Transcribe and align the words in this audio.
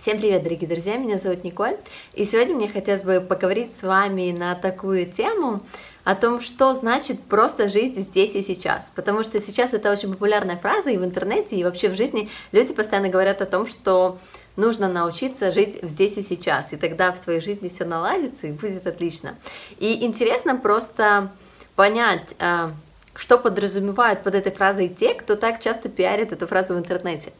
Всем 0.00 0.18
привет, 0.18 0.42
дорогие 0.44 0.66
друзья, 0.66 0.96
меня 0.96 1.18
зовут 1.18 1.44
Николь, 1.44 1.76
и 2.14 2.24
сегодня 2.24 2.56
мне 2.56 2.70
хотелось 2.70 3.02
бы 3.02 3.20
поговорить 3.20 3.76
с 3.76 3.82
вами 3.82 4.30
на 4.32 4.54
такую 4.54 5.04
тему, 5.04 5.60
о 6.04 6.14
том, 6.14 6.40
что 6.40 6.72
значит 6.72 7.20
просто 7.20 7.68
жить 7.68 7.98
здесь 7.98 8.34
и 8.34 8.40
сейчас. 8.40 8.90
Потому 8.96 9.24
что 9.24 9.38
сейчас 9.40 9.74
это 9.74 9.92
очень 9.92 10.10
популярная 10.10 10.56
фраза 10.56 10.88
и 10.88 10.96
в 10.96 11.04
интернете, 11.04 11.56
и 11.56 11.64
вообще 11.64 11.90
в 11.90 11.96
жизни 11.96 12.30
люди 12.50 12.72
постоянно 12.72 13.10
говорят 13.10 13.42
о 13.42 13.44
том, 13.44 13.66
что 13.68 14.16
нужно 14.56 14.88
научиться 14.88 15.52
жить 15.52 15.78
здесь 15.82 16.16
и 16.16 16.22
сейчас, 16.22 16.72
и 16.72 16.78
тогда 16.78 17.12
в 17.12 17.20
твоей 17.20 17.42
жизни 17.42 17.68
все 17.68 17.84
наладится 17.84 18.46
и 18.46 18.52
будет 18.52 18.86
отлично. 18.86 19.34
И 19.80 20.02
интересно 20.02 20.56
просто 20.56 21.30
понять, 21.76 22.36
а, 22.38 22.72
что 23.20 23.36
подразумевают 23.36 24.22
под 24.22 24.34
этой 24.34 24.50
фразой 24.50 24.88
те, 24.88 25.12
кто 25.12 25.36
так 25.36 25.60
часто 25.60 25.90
пиарит 25.90 26.32
эту 26.32 26.46
фразу 26.46 26.74
в 26.74 26.78
интернете. 26.78 27.34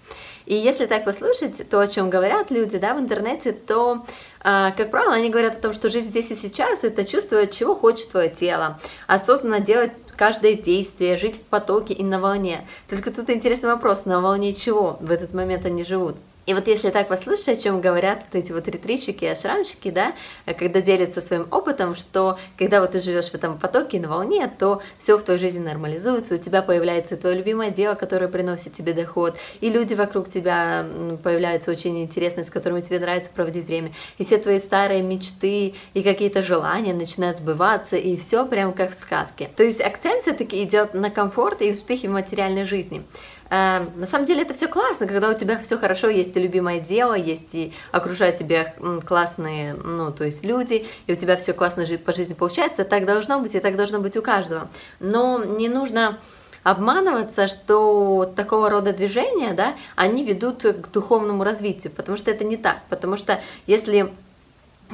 И 0.44 0.54
если 0.54 0.84
так 0.84 1.06
послушать 1.06 1.68
то, 1.70 1.80
о 1.80 1.86
чем 1.86 2.10
говорят 2.10 2.50
люди 2.50 2.76
да, 2.76 2.92
в 2.92 3.00
интернете, 3.00 3.52
то, 3.52 4.04
э, 4.44 4.72
как 4.76 4.90
правило, 4.90 5.14
они 5.14 5.30
говорят 5.30 5.56
о 5.56 5.60
том, 5.60 5.72
что 5.72 5.88
жить 5.88 6.04
здесь 6.04 6.30
и 6.32 6.36
сейчас– 6.36 6.84
это 6.84 7.06
чувствовать, 7.06 7.54
чего 7.54 7.74
хочет 7.74 8.10
твое 8.10 8.28
тело, 8.28 8.78
осознанно 9.06 9.60
делать 9.60 9.92
каждое 10.16 10.52
действие, 10.54 11.16
жить 11.16 11.36
в 11.36 11.44
потоке 11.44 11.94
и 11.94 12.04
на 12.04 12.20
волне. 12.20 12.66
Только 12.90 13.10
тут 13.10 13.30
интересный 13.30 13.70
вопрос, 13.70 14.04
на 14.04 14.20
волне 14.20 14.52
чего 14.52 14.98
в 15.00 15.10
этот 15.10 15.32
момент 15.32 15.64
они 15.64 15.82
живут? 15.86 16.16
И 16.50 16.52
вот 16.52 16.66
если 16.66 16.90
так 16.90 17.06
послушать, 17.06 17.46
о 17.46 17.54
чем 17.54 17.80
говорят 17.80 18.24
вот 18.24 18.42
эти 18.42 18.50
вот 18.50 18.66
ретритчики 18.66 19.24
и 19.24 19.28
ашрамщики, 19.28 19.88
да, 19.92 20.14
когда 20.58 20.80
делятся 20.80 21.20
своим 21.20 21.46
опытом, 21.52 21.94
что 21.94 22.40
когда 22.58 22.80
вот 22.80 22.90
ты 22.90 22.98
живешь 22.98 23.26
в 23.26 23.34
этом 23.36 23.56
потоке 23.56 24.00
на 24.00 24.08
волне, 24.08 24.52
то 24.58 24.82
все 24.98 25.16
в 25.16 25.22
твоей 25.22 25.38
жизни 25.38 25.60
нормализуется, 25.60 26.34
у 26.34 26.38
тебя 26.38 26.60
появляется 26.62 27.16
твое 27.16 27.36
любимое 27.36 27.70
дело, 27.70 27.94
которое 27.94 28.26
приносит 28.26 28.72
тебе 28.72 28.94
доход, 28.94 29.36
и 29.60 29.68
люди 29.68 29.94
вокруг 29.94 30.28
тебя 30.28 30.84
появляются 31.22 31.70
очень 31.70 32.02
интересные, 32.02 32.44
с 32.44 32.50
которыми 32.50 32.80
тебе 32.80 32.98
нравится 32.98 33.30
проводить 33.32 33.66
время, 33.66 33.92
и 34.18 34.24
все 34.24 34.36
твои 34.38 34.58
старые 34.58 35.02
мечты 35.02 35.74
и 35.94 36.02
какие-то 36.02 36.42
желания 36.42 36.94
начинают 36.94 37.38
сбываться, 37.38 37.96
и 37.96 38.16
все 38.16 38.44
прям 38.44 38.72
как 38.72 38.90
в 38.90 38.98
сказке. 38.98 39.50
То 39.54 39.62
есть 39.62 39.80
акцент 39.80 40.22
все-таки 40.22 40.64
идет 40.64 40.94
на 40.94 41.10
комфорт 41.10 41.62
и 41.62 41.70
успехи 41.70 42.08
в 42.08 42.10
материальной 42.10 42.64
жизни. 42.64 43.04
Эм, 43.50 43.90
на 43.96 44.06
самом 44.06 44.26
деле 44.26 44.42
это 44.42 44.54
все 44.54 44.68
классно, 44.68 45.06
когда 45.06 45.28
у 45.28 45.34
тебя 45.34 45.58
все 45.58 45.76
хорошо, 45.76 46.08
есть 46.08 46.36
и 46.36 46.40
любимое 46.40 46.78
дело, 46.78 47.14
есть 47.14 47.52
и 47.54 47.72
окружают 47.90 48.36
тебя 48.36 48.74
классные, 49.04 49.74
ну, 49.74 50.12
то 50.12 50.24
есть 50.24 50.44
люди, 50.44 50.86
и 51.08 51.12
у 51.12 51.16
тебя 51.16 51.36
все 51.36 51.52
классно 51.52 51.84
по 51.98 52.12
жизни 52.12 52.34
получается, 52.34 52.84
так 52.84 53.06
должно 53.06 53.40
быть, 53.40 53.56
и 53.56 53.60
так 53.60 53.76
должно 53.76 53.98
быть 53.98 54.16
у 54.16 54.22
каждого. 54.22 54.68
Но 55.00 55.42
не 55.42 55.68
нужно 55.68 56.20
обманываться, 56.62 57.48
что 57.48 58.32
такого 58.36 58.70
рода 58.70 58.92
движения, 58.92 59.52
да, 59.52 59.74
они 59.96 60.24
ведут 60.24 60.62
к 60.62 60.88
духовному 60.92 61.42
развитию, 61.42 61.92
потому 61.92 62.16
что 62.16 62.30
это 62.30 62.44
не 62.44 62.56
так, 62.56 62.78
потому 62.88 63.16
что 63.16 63.40
если 63.66 64.12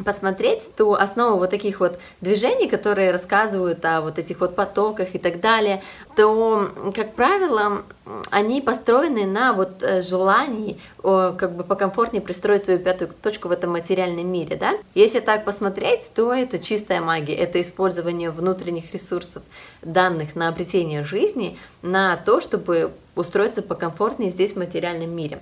посмотреть, 0.05 0.71
то 0.77 0.95
основа 0.95 1.37
вот 1.37 1.51
таких 1.51 1.81
вот 1.81 1.99
движений, 2.21 2.69
которые 2.69 3.11
рассказывают 3.11 3.85
о 3.85 4.01
вот 4.01 4.19
этих 4.19 4.41
вот 4.41 4.55
потоках 4.55 5.15
и 5.15 5.19
так 5.19 5.41
далее, 5.41 5.83
то, 6.17 6.71
как 6.95 7.15
правило, 7.15 7.83
они 8.31 8.61
построены 8.61 9.27
на 9.27 9.53
вот 9.53 9.83
э, 9.83 10.03
желании 10.03 10.79
как 11.03 11.55
бы 11.55 11.65
покомфортнее 11.65 12.21
пристроить 12.21 12.65
свою 12.65 12.79
пятую 12.79 13.11
точку 13.23 13.49
в 13.49 13.53
этом 13.53 13.71
материальном 13.73 14.27
мире, 14.27 14.57
да? 14.57 14.75
Если 14.95 15.21
так 15.21 15.45
посмотреть, 15.45 16.11
то 16.15 16.33
это 16.33 16.59
чистая 16.59 17.01
магия, 17.01 17.35
это 17.35 17.61
использование 17.61 18.31
внутренних 18.31 18.93
ресурсов, 18.93 19.43
данных 19.83 20.35
на 20.35 20.49
обретение 20.49 21.05
жизни, 21.05 21.59
на 21.83 22.17
то, 22.17 22.41
чтобы 22.41 22.93
устроиться 23.15 23.63
покомфортнее 23.63 24.31
здесь 24.31 24.53
в 24.53 24.57
материальном 24.57 25.11
мире. 25.11 25.41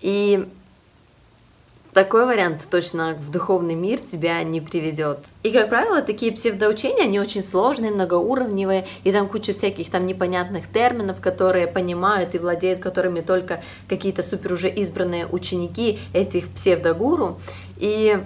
И 0.00 0.46
такой 1.96 2.26
вариант 2.26 2.60
точно 2.70 3.14
в 3.14 3.30
духовный 3.30 3.74
мир 3.74 3.98
тебя 3.98 4.42
не 4.42 4.60
приведет. 4.60 5.20
И, 5.42 5.50
как 5.50 5.70
правило, 5.70 6.02
такие 6.02 6.30
псевдоучения, 6.30 7.04
они 7.04 7.18
очень 7.18 7.42
сложные, 7.42 7.90
многоуровневые, 7.90 8.86
и 9.02 9.12
там 9.12 9.26
куча 9.28 9.54
всяких 9.54 9.90
там 9.90 10.04
непонятных 10.04 10.70
терминов, 10.70 11.22
которые 11.22 11.66
понимают 11.66 12.34
и 12.34 12.38
владеют 12.38 12.80
которыми 12.80 13.22
только 13.22 13.62
какие-то 13.88 14.22
супер 14.22 14.52
уже 14.52 14.68
избранные 14.68 15.26
ученики 15.26 15.98
этих 16.12 16.48
псевдогуру. 16.48 17.40
И 17.78 18.18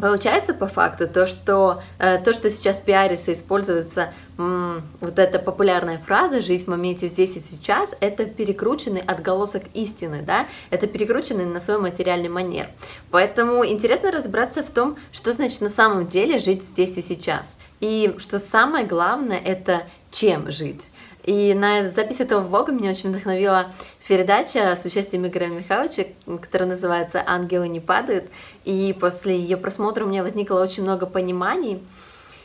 Получается 0.00 0.52
по 0.54 0.66
факту 0.66 1.08
то, 1.08 1.26
что 1.26 1.82
э, 1.98 2.18
то, 2.18 2.32
что 2.32 2.50
сейчас 2.50 2.78
пиарится, 2.78 3.32
используется 3.32 4.12
м, 4.38 4.82
вот 5.00 5.18
эта 5.18 5.38
популярная 5.38 5.98
фраза 5.98 6.42
«жить 6.42 6.64
в 6.64 6.68
моменте 6.68 7.08
здесь 7.08 7.36
и 7.36 7.40
сейчас» 7.40 7.94
это 8.00 8.26
перекрученный 8.26 9.00
отголосок 9.00 9.62
истины, 9.74 10.22
да, 10.22 10.46
это 10.70 10.86
перекрученный 10.86 11.46
на 11.46 11.60
свой 11.60 11.78
материальный 11.78 12.28
манер. 12.28 12.68
Поэтому 13.10 13.64
интересно 13.66 14.12
разобраться 14.12 14.62
в 14.62 14.70
том, 14.70 14.96
что 15.12 15.32
значит 15.32 15.60
на 15.60 15.70
самом 15.70 16.06
деле 16.06 16.38
жить 16.38 16.62
здесь 16.62 16.96
и 16.98 17.02
сейчас. 17.02 17.56
И 17.80 18.14
что 18.18 18.38
самое 18.38 18.86
главное, 18.86 19.38
это 19.38 19.84
чем 20.10 20.50
жить. 20.50 20.86
И 21.24 21.54
на 21.54 21.90
запись 21.90 22.20
этого 22.20 22.40
влога 22.40 22.72
меня 22.72 22.90
очень 22.90 23.10
вдохновила 23.10 23.72
передача 24.08 24.74
с 24.76 24.84
участием 24.84 25.26
Игоря 25.26 25.48
Михайловича, 25.48 26.04
которая 26.40 26.70
называется 26.70 27.22
«Ангелы 27.26 27.68
не 27.68 27.80
падают». 27.80 28.30
И 28.64 28.96
после 28.98 29.38
ее 29.38 29.56
просмотра 29.56 30.04
у 30.04 30.08
меня 30.08 30.22
возникло 30.22 30.60
очень 30.60 30.82
много 30.82 31.06
пониманий, 31.06 31.82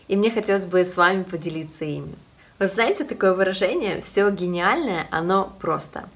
и 0.08 0.16
мне 0.16 0.32
хотелось 0.32 0.66
бы 0.66 0.84
с 0.84 0.98
вами 0.98 1.24
поделиться 1.24 1.86
ими. 1.86 2.16
Вы 2.60 2.68
знаете 2.68 3.04
такое 3.04 3.34
выражение 3.34 4.02
«все 4.02 4.30
гениальное, 4.30 5.08
оно 5.12 5.52
просто». 5.60 6.10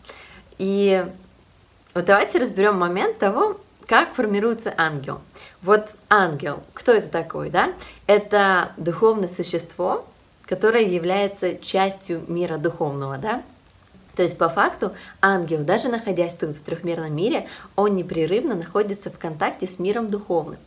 И 0.58 1.06
вот 1.94 2.06
давайте 2.06 2.40
разберем 2.40 2.78
момент 2.78 3.18
того, 3.18 3.60
как 3.88 4.14
формируется 4.14 4.74
ангел. 4.78 5.22
Вот 5.62 5.96
ангел, 6.10 6.64
кто 6.74 6.92
это 6.92 7.08
такой, 7.10 7.50
да? 7.50 7.74
Это 8.08 8.72
духовное 8.78 9.28
существо, 9.28 10.06
которая 10.46 10.84
является 10.84 11.56
частью 11.56 12.24
мира 12.28 12.58
духовного, 12.58 13.18
да? 13.18 13.44
То 14.16 14.24
есть 14.24 14.38
по 14.38 14.50
факту 14.50 14.94
ангел, 15.22 15.64
даже 15.64 15.90
находясь 15.90 16.36
тут 16.36 16.56
в 16.56 16.64
трехмерном 16.64 17.16
мире, 17.16 17.48
он 17.76 17.96
непрерывно 17.96 18.56
находится 18.56 19.10
в 19.10 19.18
контакте 19.18 19.68
с 19.68 19.80
миром 19.80 20.08
духовным. 20.08 20.58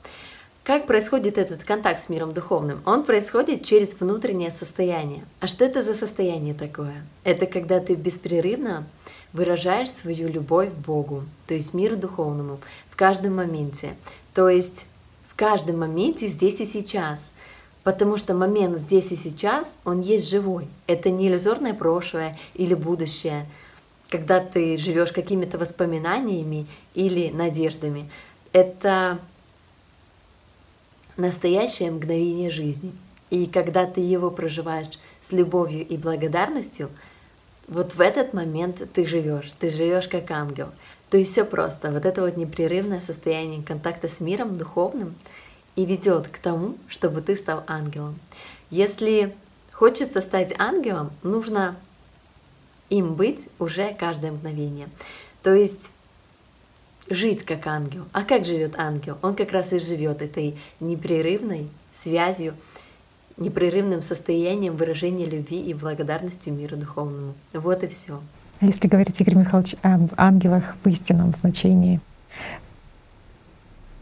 Как 0.64 0.86
происходит 0.86 1.38
этот 1.38 1.64
контакт 1.64 2.02
с 2.02 2.10
миром 2.10 2.34
духовным? 2.34 2.82
Он 2.84 3.04
происходит 3.04 3.64
через 3.64 3.98
внутреннее 3.98 4.50
состояние. 4.50 5.24
А 5.40 5.46
что 5.46 5.64
это 5.64 5.82
за 5.82 5.94
состояние 5.94 6.52
такое? 6.52 7.06
Это 7.24 7.46
когда 7.46 7.80
ты 7.80 7.94
беспрерывно 7.94 8.86
выражаешь 9.32 9.90
свою 9.90 10.28
любовь 10.28 10.68
к 10.70 10.74
Богу, 10.74 11.22
то 11.46 11.54
есть 11.54 11.72
миру 11.72 11.96
духовному, 11.96 12.60
в 12.90 12.96
каждом 12.96 13.36
моменте. 13.36 13.94
То 14.34 14.50
есть 14.50 14.86
в 15.26 15.36
каждом 15.36 15.78
моменте 15.78 16.28
здесь 16.28 16.60
и 16.60 16.66
сейчас– 16.66 17.32
Потому 17.88 18.18
что 18.18 18.34
момент 18.34 18.78
здесь 18.78 19.12
и 19.12 19.16
сейчас, 19.16 19.78
он 19.86 20.02
есть 20.02 20.28
живой. 20.28 20.68
Это 20.86 21.08
не 21.08 21.26
иллюзорное 21.26 21.72
прошлое 21.72 22.38
или 22.52 22.74
будущее, 22.74 23.46
когда 24.10 24.40
ты 24.40 24.76
живешь 24.76 25.10
какими-то 25.10 25.56
воспоминаниями 25.56 26.66
или 26.92 27.30
надеждами. 27.30 28.10
Это 28.52 29.18
настоящее 31.16 31.90
мгновение 31.90 32.50
жизни. 32.50 32.92
И 33.30 33.46
когда 33.46 33.86
ты 33.86 34.02
его 34.02 34.30
проживаешь 34.30 34.98
с 35.22 35.32
любовью 35.32 35.80
и 35.86 35.96
благодарностью, 35.96 36.90
вот 37.68 37.94
в 37.94 38.02
этот 38.02 38.34
момент 38.34 38.82
ты 38.92 39.06
живешь, 39.06 39.50
ты 39.58 39.70
живешь 39.70 40.08
как 40.08 40.30
ангел. 40.30 40.68
То 41.08 41.16
есть 41.16 41.32
все 41.32 41.46
просто. 41.46 41.90
Вот 41.90 42.04
это 42.04 42.20
вот 42.20 42.36
непрерывное 42.36 43.00
состояние 43.00 43.62
контакта 43.62 44.08
с 44.08 44.20
миром 44.20 44.58
духовным— 44.58 45.14
и 45.78 45.86
ведет 45.86 46.26
к 46.26 46.38
тому, 46.38 46.74
чтобы 46.88 47.20
ты 47.20 47.36
стал 47.36 47.62
ангелом. 47.68 48.18
Если 48.68 49.32
хочется 49.70 50.20
стать 50.20 50.52
ангелом, 50.58 51.12
нужно 51.22 51.76
им 52.90 53.14
быть 53.14 53.48
уже 53.60 53.94
каждое 53.94 54.32
мгновение. 54.32 54.88
То 55.44 55.54
есть 55.54 55.92
жить 57.08 57.44
как 57.44 57.64
ангел. 57.68 58.06
А 58.10 58.24
как 58.24 58.44
живет 58.44 58.76
ангел? 58.76 59.18
Он 59.22 59.36
как 59.36 59.52
раз 59.52 59.72
и 59.72 59.78
живет 59.78 60.20
этой 60.20 60.58
непрерывной 60.80 61.68
связью, 61.92 62.54
непрерывным 63.36 64.02
состоянием 64.02 64.76
выражения 64.76 65.26
любви 65.26 65.60
и 65.60 65.74
благодарности 65.74 66.48
миру 66.48 66.76
духовному. 66.76 67.34
Вот 67.52 67.84
и 67.84 67.86
все. 67.86 68.20
Если 68.60 68.88
говорить, 68.88 69.20
Игорь 69.20 69.36
Михайлович, 69.36 69.76
об 69.82 70.12
ангелах 70.16 70.74
в 70.82 70.88
истинном 70.88 71.32
значении, 71.32 72.00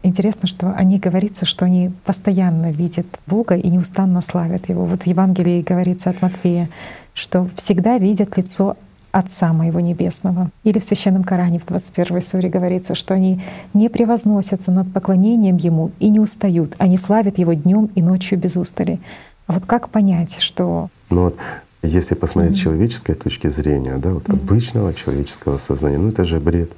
Интересно, 0.03 0.47
что 0.47 0.73
о 0.75 0.83
них 0.83 1.01
говорится, 1.01 1.45
что 1.45 1.65
они 1.65 1.91
постоянно 2.05 2.71
видят 2.71 3.07
Бога 3.25 3.55
и 3.55 3.69
неустанно 3.69 4.21
славят 4.21 4.69
Его. 4.69 4.85
Вот 4.85 5.03
в 5.03 5.07
Евангелии 5.07 5.61
говорится 5.61 6.09
от 6.09 6.21
Матфея, 6.21 6.69
что 7.13 7.49
всегда 7.55 7.97
видят 7.97 8.37
лицо 8.37 8.77
Отца 9.11 9.51
Моего 9.53 9.79
Небесного. 9.79 10.51
Или 10.63 10.79
в 10.79 10.85
Священном 10.85 11.23
Коране 11.23 11.59
в 11.59 11.65
21 11.65 12.21
суре 12.21 12.49
говорится, 12.49 12.93
что 12.93 13.13
они 13.15 13.41
не 13.73 13.89
превозносятся 13.89 14.71
над 14.71 14.91
поклонением 14.93 15.57
Ему 15.57 15.91
и 15.99 16.09
не 16.09 16.19
устают. 16.19 16.75
Они 16.77 16.97
славят 16.97 17.39
Его 17.39 17.53
днем 17.53 17.89
и 17.95 18.01
ночью 18.01 18.37
без 18.37 18.55
устали. 18.57 18.99
А 19.47 19.53
вот 19.53 19.65
как 19.65 19.89
понять, 19.89 20.39
что... 20.39 20.89
Ну 21.09 21.23
вот 21.23 21.37
если 21.81 22.15
посмотреть 22.15 22.55
mm-hmm. 22.55 22.59
с 22.59 22.63
человеческой 22.63 23.15
точки 23.15 23.47
зрения, 23.47 23.97
да, 23.97 24.09
вот 24.09 24.25
mm-hmm. 24.25 24.33
обычного 24.33 24.93
человеческого 24.93 25.57
сознания, 25.57 25.97
ну 25.97 26.09
это 26.09 26.23
же 26.23 26.39
бред. 26.39 26.71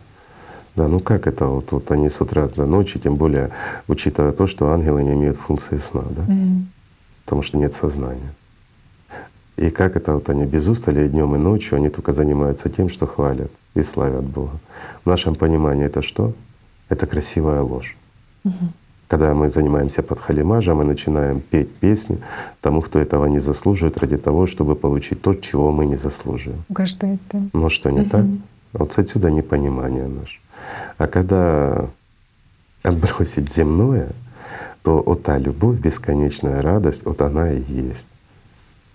Да, 0.80 0.88
ну 0.88 1.02
как 1.02 1.28
это 1.28 1.46
вот, 1.46 1.74
вот 1.74 1.92
они 1.92 2.10
с 2.10 2.22
утра 2.22 2.48
до 2.48 2.66
ночи, 2.66 3.00
тем 3.00 3.18
более 3.18 3.50
учитывая 3.90 4.32
то, 4.32 4.48
что 4.48 4.70
ангелы 4.70 5.04
не 5.04 5.12
имеют 5.12 5.36
функции 5.36 5.78
сна, 5.78 6.04
да? 6.10 6.22
Мгм. 6.22 6.70
Потому 7.26 7.42
что 7.42 7.58
нет 7.58 7.74
сознания. 7.74 8.34
И 9.58 9.72
как 9.72 9.98
это 9.98 10.14
вот 10.14 10.30
они 10.30 10.46
без 10.46 10.70
устали 10.70 11.10
днем 11.10 11.36
и 11.36 11.38
ночью, 11.38 11.76
они 11.76 11.90
только 11.90 12.14
занимаются 12.14 12.70
тем, 12.70 12.88
что 12.88 13.08
хвалят 13.08 13.52
и 13.76 13.84
славят 13.84 14.24
Бога. 14.24 14.52
В 15.04 15.10
нашем 15.10 15.36
понимании 15.36 15.86
это 15.86 16.02
что? 16.02 16.32
Это 16.88 17.08
красивая 17.08 17.62
ложь. 17.62 17.98
Мгм. 18.46 18.72
Когда 19.10 19.34
мы 19.34 19.50
занимаемся 19.50 20.02
под 20.02 20.22
халимажем, 20.22 20.78
мы 20.78 20.86
начинаем 20.86 21.42
петь 21.42 21.76
песни 21.82 22.20
тому, 22.62 22.82
кто 22.82 23.00
этого 23.00 23.26
не 23.26 23.40
заслуживает, 23.40 23.98
ради 23.98 24.16
того, 24.18 24.48
чтобы 24.48 24.76
получить 24.76 25.22
то, 25.22 25.34
чего 25.34 25.74
мы 25.74 25.86
не 25.88 25.98
заслуживаем. 25.98 26.64
Угождает, 26.70 27.20
да. 27.34 27.42
Ну 27.52 27.70
что, 27.70 27.90
не 27.92 28.00
Мгм. 28.00 28.10
так? 28.10 28.26
Вот 28.72 28.98
отсюда 29.00 29.30
непонимание 29.30 30.08
наше. 30.08 30.40
А 30.98 31.08
когда 31.08 31.90
отбросить 32.84 33.52
земное, 33.52 34.10
то 34.84 35.02
вот 35.06 35.24
та 35.24 35.38
любовь, 35.38 35.80
бесконечная 35.80 36.62
радость, 36.62 37.06
вот 37.06 37.22
она 37.22 37.52
и 37.52 37.62
есть. 37.62 38.08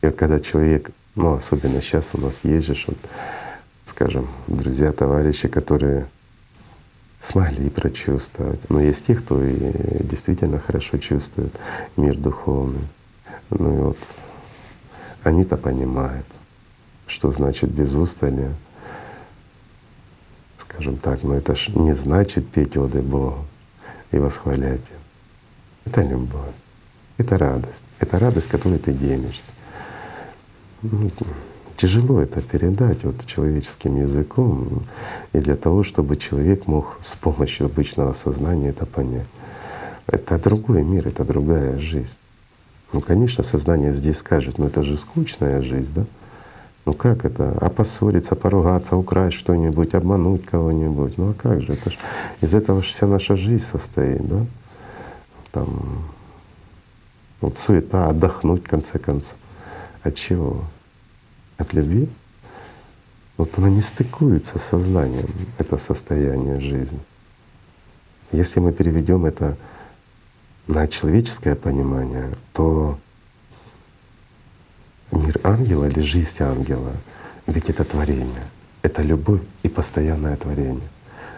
И 0.03 0.06
вот 0.06 0.17
когда 0.17 0.41
человек, 0.41 0.91
ну 1.15 1.35
особенно 1.35 1.81
сейчас 1.81 2.15
у 2.15 2.19
нас 2.19 2.41
есть 2.44 2.67
же, 2.67 2.76
вот, 2.87 2.99
скажем, 3.85 4.26
друзья, 4.47 4.93
товарищи, 4.93 5.49
которые 5.49 6.06
смогли 7.21 7.71
прочувствовать. 7.71 8.61
Но 8.69 8.81
есть 8.81 9.06
те, 9.06 9.15
кто 9.15 9.43
и 9.43 9.56
действительно 10.05 10.59
хорошо 10.59 10.99
чувствует 10.99 11.55
мир 11.97 12.17
духовный. 12.17 12.87
Ну 13.50 13.75
и 13.75 13.81
вот 13.81 13.99
они-то 15.23 15.56
понимают, 15.56 16.27
что 17.06 17.31
значит 17.31 17.70
без 17.70 17.94
устали. 17.94 18.50
Скажем 20.75 20.97
так, 20.97 21.23
но 21.23 21.35
это 21.35 21.55
ж 21.55 21.69
не 21.69 21.94
значит 21.94 22.49
петь 22.49 22.76
оды 22.76 23.00
Богу 23.00 23.47
и 24.11 24.19
восхвалять. 24.19 24.93
Это 25.85 26.03
любовь, 26.03 26.55
это 27.17 27.38
радость, 27.38 27.82
это 28.00 28.19
радость, 28.19 28.49
которой 28.49 28.79
ты 28.79 28.93
делишься. 28.93 29.53
Ну, 30.82 31.11
Тяжело 31.76 32.21
это 32.21 32.41
передать 32.41 33.03
вот 33.03 33.26
человеческим 33.26 33.97
языком, 33.97 34.87
и 35.32 35.38
для 35.38 35.56
того, 35.56 35.82
чтобы 35.82 36.17
человек 36.17 36.69
мог 36.69 36.99
с 37.03 37.17
помощью 37.17 37.67
обычного 37.67 38.12
сознания 38.12 38.69
это 38.69 38.87
понять. 38.87 39.27
Это 40.06 40.38
другой 40.38 40.85
мир, 40.85 41.09
это 41.09 41.25
другая 41.25 41.79
жизнь. 41.79 42.17
Ну, 42.93 43.00
конечно, 43.00 43.43
сознание 43.43 43.93
здесь 43.93 44.19
скажет, 44.19 44.59
ну 44.59 44.67
это 44.67 44.85
же 44.85 44.97
скучная 44.97 45.62
жизнь, 45.62 45.94
да? 45.94 46.05
Ну 46.84 46.92
как 46.92 47.25
это? 47.25 47.56
А 47.60 47.70
поссориться, 47.70 48.34
поругаться, 48.34 48.96
украсть 48.96 49.36
что-нибудь, 49.36 49.94
обмануть 49.94 50.44
кого-нибудь. 50.44 51.16
Ну 51.16 51.31
а 51.31 51.34
как 51.34 51.62
же? 51.62 51.72
Это 51.72 51.90
ж 51.90 51.98
из 52.42 52.52
этого 52.52 52.82
же 52.82 52.92
вся 52.92 53.06
наша 53.06 53.36
жизнь 53.36 53.64
состоит, 53.64 54.26
да? 54.26 54.46
Там 55.52 56.04
вот 57.40 57.56
суета, 57.56 58.08
отдохнуть 58.08 58.64
в 58.64 58.69
конце 58.69 58.98
концов. 58.98 59.36
От 60.02 60.14
чего? 60.14 60.64
От 61.56 61.72
любви? 61.72 62.08
Вот 63.36 63.58
оно 63.58 63.69
не 63.69 63.82
стыкуется 63.82 64.58
с 64.58 64.64
сознанием, 64.64 65.28
это 65.58 65.78
состояние 65.78 66.60
жизни. 66.60 67.00
Если 68.31 68.60
мы 68.60 68.72
переведем 68.72 69.26
это 69.26 69.56
на 70.66 70.86
человеческое 70.86 71.54
понимание, 71.54 72.34
то 72.52 72.98
мир 75.19 75.40
ангела 75.43 75.87
или 75.87 76.00
жизнь 76.00 76.43
ангела, 76.43 76.93
ведь 77.46 77.70
это 77.70 77.84
творение, 77.84 78.44
это 78.82 79.02
любовь 79.02 79.43
и 79.62 79.69
постоянное 79.69 80.37
творение. 80.37 80.88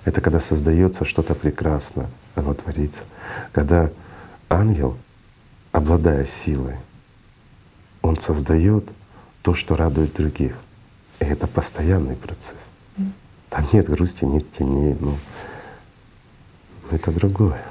Это 0.05 0.21
когда 0.21 0.41
создается 0.41 1.05
что-то 1.05 1.35
прекрасное, 1.35 2.09
оно 2.37 2.55
творится. 2.55 3.03
Когда 3.53 3.91
ангел, 4.49 4.97
обладая 5.73 6.27
силой, 6.27 6.77
он 8.03 8.17
создает 8.19 8.85
то, 9.43 9.55
что 9.55 9.75
радует 9.77 10.15
других. 10.15 10.57
И 11.19 11.25
это 11.25 11.47
постоянный 11.47 12.15
процесс. 12.15 12.71
Там 13.51 13.67
нет 13.73 13.89
грусти, 13.89 14.25
нет 14.25 14.51
теней, 14.51 14.97
ну 15.01 15.17
это 16.91 17.11
другое. 17.11 17.63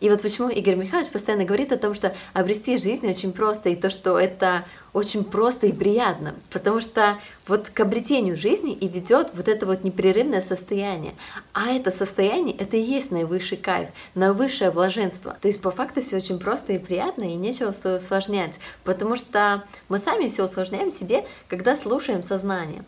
И 0.00 0.10
вот 0.10 0.20
почему 0.20 0.48
Игорь 0.48 0.76
Михайлович 0.76 1.10
постоянно 1.10 1.44
говорит 1.44 1.72
о 1.72 1.78
том, 1.78 1.94
что 1.94 2.14
обрести 2.34 2.76
жизнь 2.76 3.08
очень 3.08 3.32
просто, 3.32 3.70
и 3.70 3.76
то, 3.76 3.88
что 3.88 4.18
это 4.18 4.64
очень 4.96 5.24
просто 5.24 5.66
и 5.66 5.72
приятно, 5.72 6.34
потому 6.50 6.80
что 6.80 7.18
вот 7.46 7.68
к 7.68 7.78
обретению 7.80 8.34
жизни 8.34 8.72
и 8.72 8.88
ведет 8.88 9.28
вот 9.34 9.46
это 9.46 9.66
вот 9.66 9.84
непрерывное 9.84 10.40
состояние. 10.40 11.12
А 11.52 11.70
это 11.70 11.90
состояние— 11.90 12.56
это 12.58 12.78
и 12.78 12.80
есть 12.80 13.10
наивысший 13.10 13.58
кайф, 13.58 13.90
наивысшее 14.14 14.70
блаженство. 14.70 15.36
То 15.38 15.48
есть 15.48 15.60
по 15.60 15.70
факту 15.70 16.00
все 16.00 16.16
очень 16.16 16.38
просто 16.38 16.72
и 16.72 16.78
приятно, 16.78 17.24
и 17.24 17.34
нечего 17.34 17.74
усложнять, 17.96 18.58
потому 18.84 19.16
что 19.16 19.64
мы 19.90 19.98
сами 19.98 20.30
все 20.30 20.44
усложняем 20.44 20.90
себе, 20.90 21.26
когда 21.46 21.76
слушаем 21.76 22.22
сознание 22.22 22.82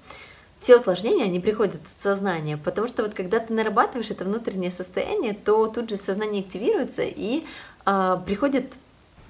все 0.59 0.77
усложнения, 0.77 1.25
они 1.25 1.39
приходят 1.39 1.77
от 1.77 2.03
сознания, 2.03 2.57
потому 2.57 2.89
что 2.89 3.05
вот 3.05 3.15
когда 3.15 3.39
ты 3.39 3.53
нарабатываешь 3.53 4.11
это 4.11 4.25
внутреннее 4.25 4.73
состояние, 4.73 5.33
то 5.33 5.69
тут 5.69 5.89
же 5.89 5.97
сознание 5.97 6.43
активируется 6.43 7.03
и 7.05 7.45
а, 7.85 8.17
приходит 8.17 8.75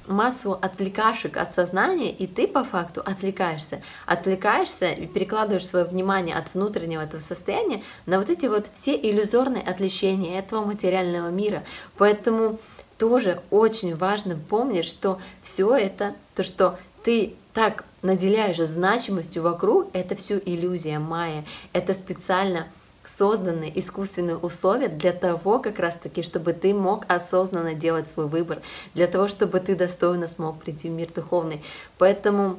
массу 0.08 0.58
отвлекашек 0.60 1.36
от 1.36 1.54
сознания, 1.54 2.10
и 2.10 2.26
ты 2.26 2.48
по 2.48 2.64
факту 2.64 3.02
отвлекаешься. 3.04 3.82
Отвлекаешься 4.06 4.90
и 4.90 5.06
перекладываешь 5.06 5.66
свое 5.66 5.84
внимание 5.84 6.36
от 6.36 6.54
внутреннего 6.54 7.02
этого 7.02 7.20
состояния 7.20 7.82
на 8.06 8.18
вот 8.18 8.30
эти 8.30 8.46
вот 8.46 8.66
все 8.74 8.96
иллюзорные 8.96 9.62
отвлечения 9.62 10.38
этого 10.38 10.64
материального 10.64 11.28
мира. 11.28 11.64
Поэтому 11.96 12.58
тоже 12.98 13.40
очень 13.50 13.96
важно 13.96 14.36
помнить, 14.36 14.84
что 14.84 15.20
все 15.42 15.74
это, 15.76 16.14
то, 16.34 16.42
что 16.42 16.78
ты 17.04 17.34
так 17.54 17.84
наделяешь 18.02 18.58
значимостью 18.58 19.42
вокруг, 19.42 19.88
это 19.92 20.14
все 20.14 20.40
иллюзия 20.44 20.98
майя. 20.98 21.44
Это 21.72 21.94
специально 21.94 22.66
созданные 23.08 23.76
искусственные 23.78 24.36
условия 24.36 24.88
для 24.88 25.12
того, 25.12 25.58
как 25.58 25.78
раз 25.78 25.96
таки, 25.96 26.22
чтобы 26.22 26.52
ты 26.52 26.74
мог 26.74 27.04
осознанно 27.08 27.74
делать 27.74 28.08
свой 28.08 28.26
выбор, 28.26 28.60
для 28.94 29.06
того, 29.06 29.28
чтобы 29.28 29.60
ты 29.60 29.74
достойно 29.74 30.26
смог 30.26 30.62
прийти 30.62 30.88
в 30.88 30.92
мир 30.92 31.08
духовный. 31.14 31.62
Поэтому 31.96 32.56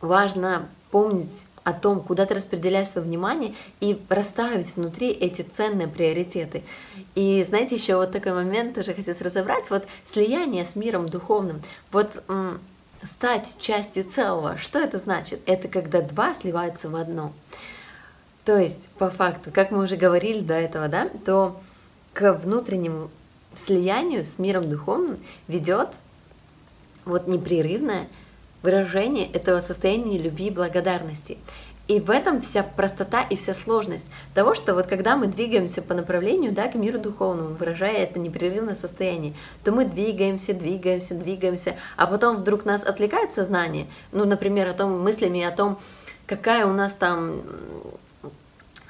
важно 0.00 0.68
помнить 0.90 1.46
о 1.64 1.72
том, 1.72 2.00
куда 2.00 2.26
ты 2.26 2.34
распределяешь 2.34 2.88
свое 2.88 3.06
внимание 3.06 3.54
и 3.80 4.00
расставить 4.08 4.76
внутри 4.76 5.10
эти 5.10 5.42
ценные 5.42 5.88
приоритеты. 5.88 6.62
И 7.14 7.44
знаете, 7.48 7.76
еще 7.76 7.96
вот 7.96 8.12
такой 8.12 8.32
момент 8.32 8.74
тоже 8.74 8.94
хотелось 8.94 9.20
разобрать, 9.22 9.70
вот 9.70 9.84
слияние 10.04 10.64
с 10.64 10.76
миром 10.76 11.08
духовным. 11.08 11.62
Вот 11.90 12.22
стать 13.02 13.56
частью 13.60 14.04
целого, 14.04 14.56
что 14.56 14.78
это 14.78 14.98
значит? 14.98 15.40
Это 15.46 15.68
когда 15.68 16.00
два 16.00 16.34
сливаются 16.34 16.88
в 16.88 16.96
одно. 16.96 17.32
То 18.44 18.58
есть, 18.58 18.90
по 18.98 19.08
факту, 19.08 19.50
как 19.52 19.70
мы 19.70 19.82
уже 19.82 19.96
говорили 19.96 20.40
до 20.40 20.54
этого, 20.54 20.88
да, 20.88 21.08
то 21.24 21.60
к 22.12 22.32
внутреннему 22.34 23.10
слиянию 23.54 24.24
с 24.24 24.38
миром 24.38 24.68
духовным 24.68 25.18
ведет 25.48 25.88
вот 27.04 27.26
непрерывное 27.26 28.08
выражение 28.62 29.30
этого 29.30 29.60
состояния 29.60 30.18
любви 30.18 30.46
и 30.46 30.50
благодарности. 30.50 31.38
И 31.86 32.00
в 32.00 32.10
этом 32.10 32.40
вся 32.40 32.62
простота 32.62 33.22
и 33.22 33.36
вся 33.36 33.52
сложность 33.52 34.08
того, 34.32 34.54
что 34.54 34.74
вот 34.74 34.86
когда 34.86 35.18
мы 35.18 35.26
двигаемся 35.26 35.82
по 35.82 35.92
направлению 35.92 36.52
да, 36.52 36.68
к 36.68 36.74
миру 36.74 36.98
духовному, 36.98 37.56
выражая 37.56 37.98
это 37.98 38.18
непрерывное 38.18 38.74
состояние, 38.74 39.34
то 39.64 39.72
мы 39.72 39.84
двигаемся, 39.84 40.54
двигаемся, 40.54 41.14
двигаемся, 41.14 41.76
а 41.96 42.06
потом 42.06 42.38
вдруг 42.38 42.64
нас 42.64 42.84
отвлекает 42.84 43.34
сознание, 43.34 43.86
ну, 44.12 44.24
например, 44.24 44.66
о 44.68 44.72
том 44.72 44.98
мыслями 45.02 45.42
о 45.42 45.50
том, 45.50 45.78
какая 46.26 46.64
у 46.64 46.72
нас 46.72 46.94
там 46.94 47.42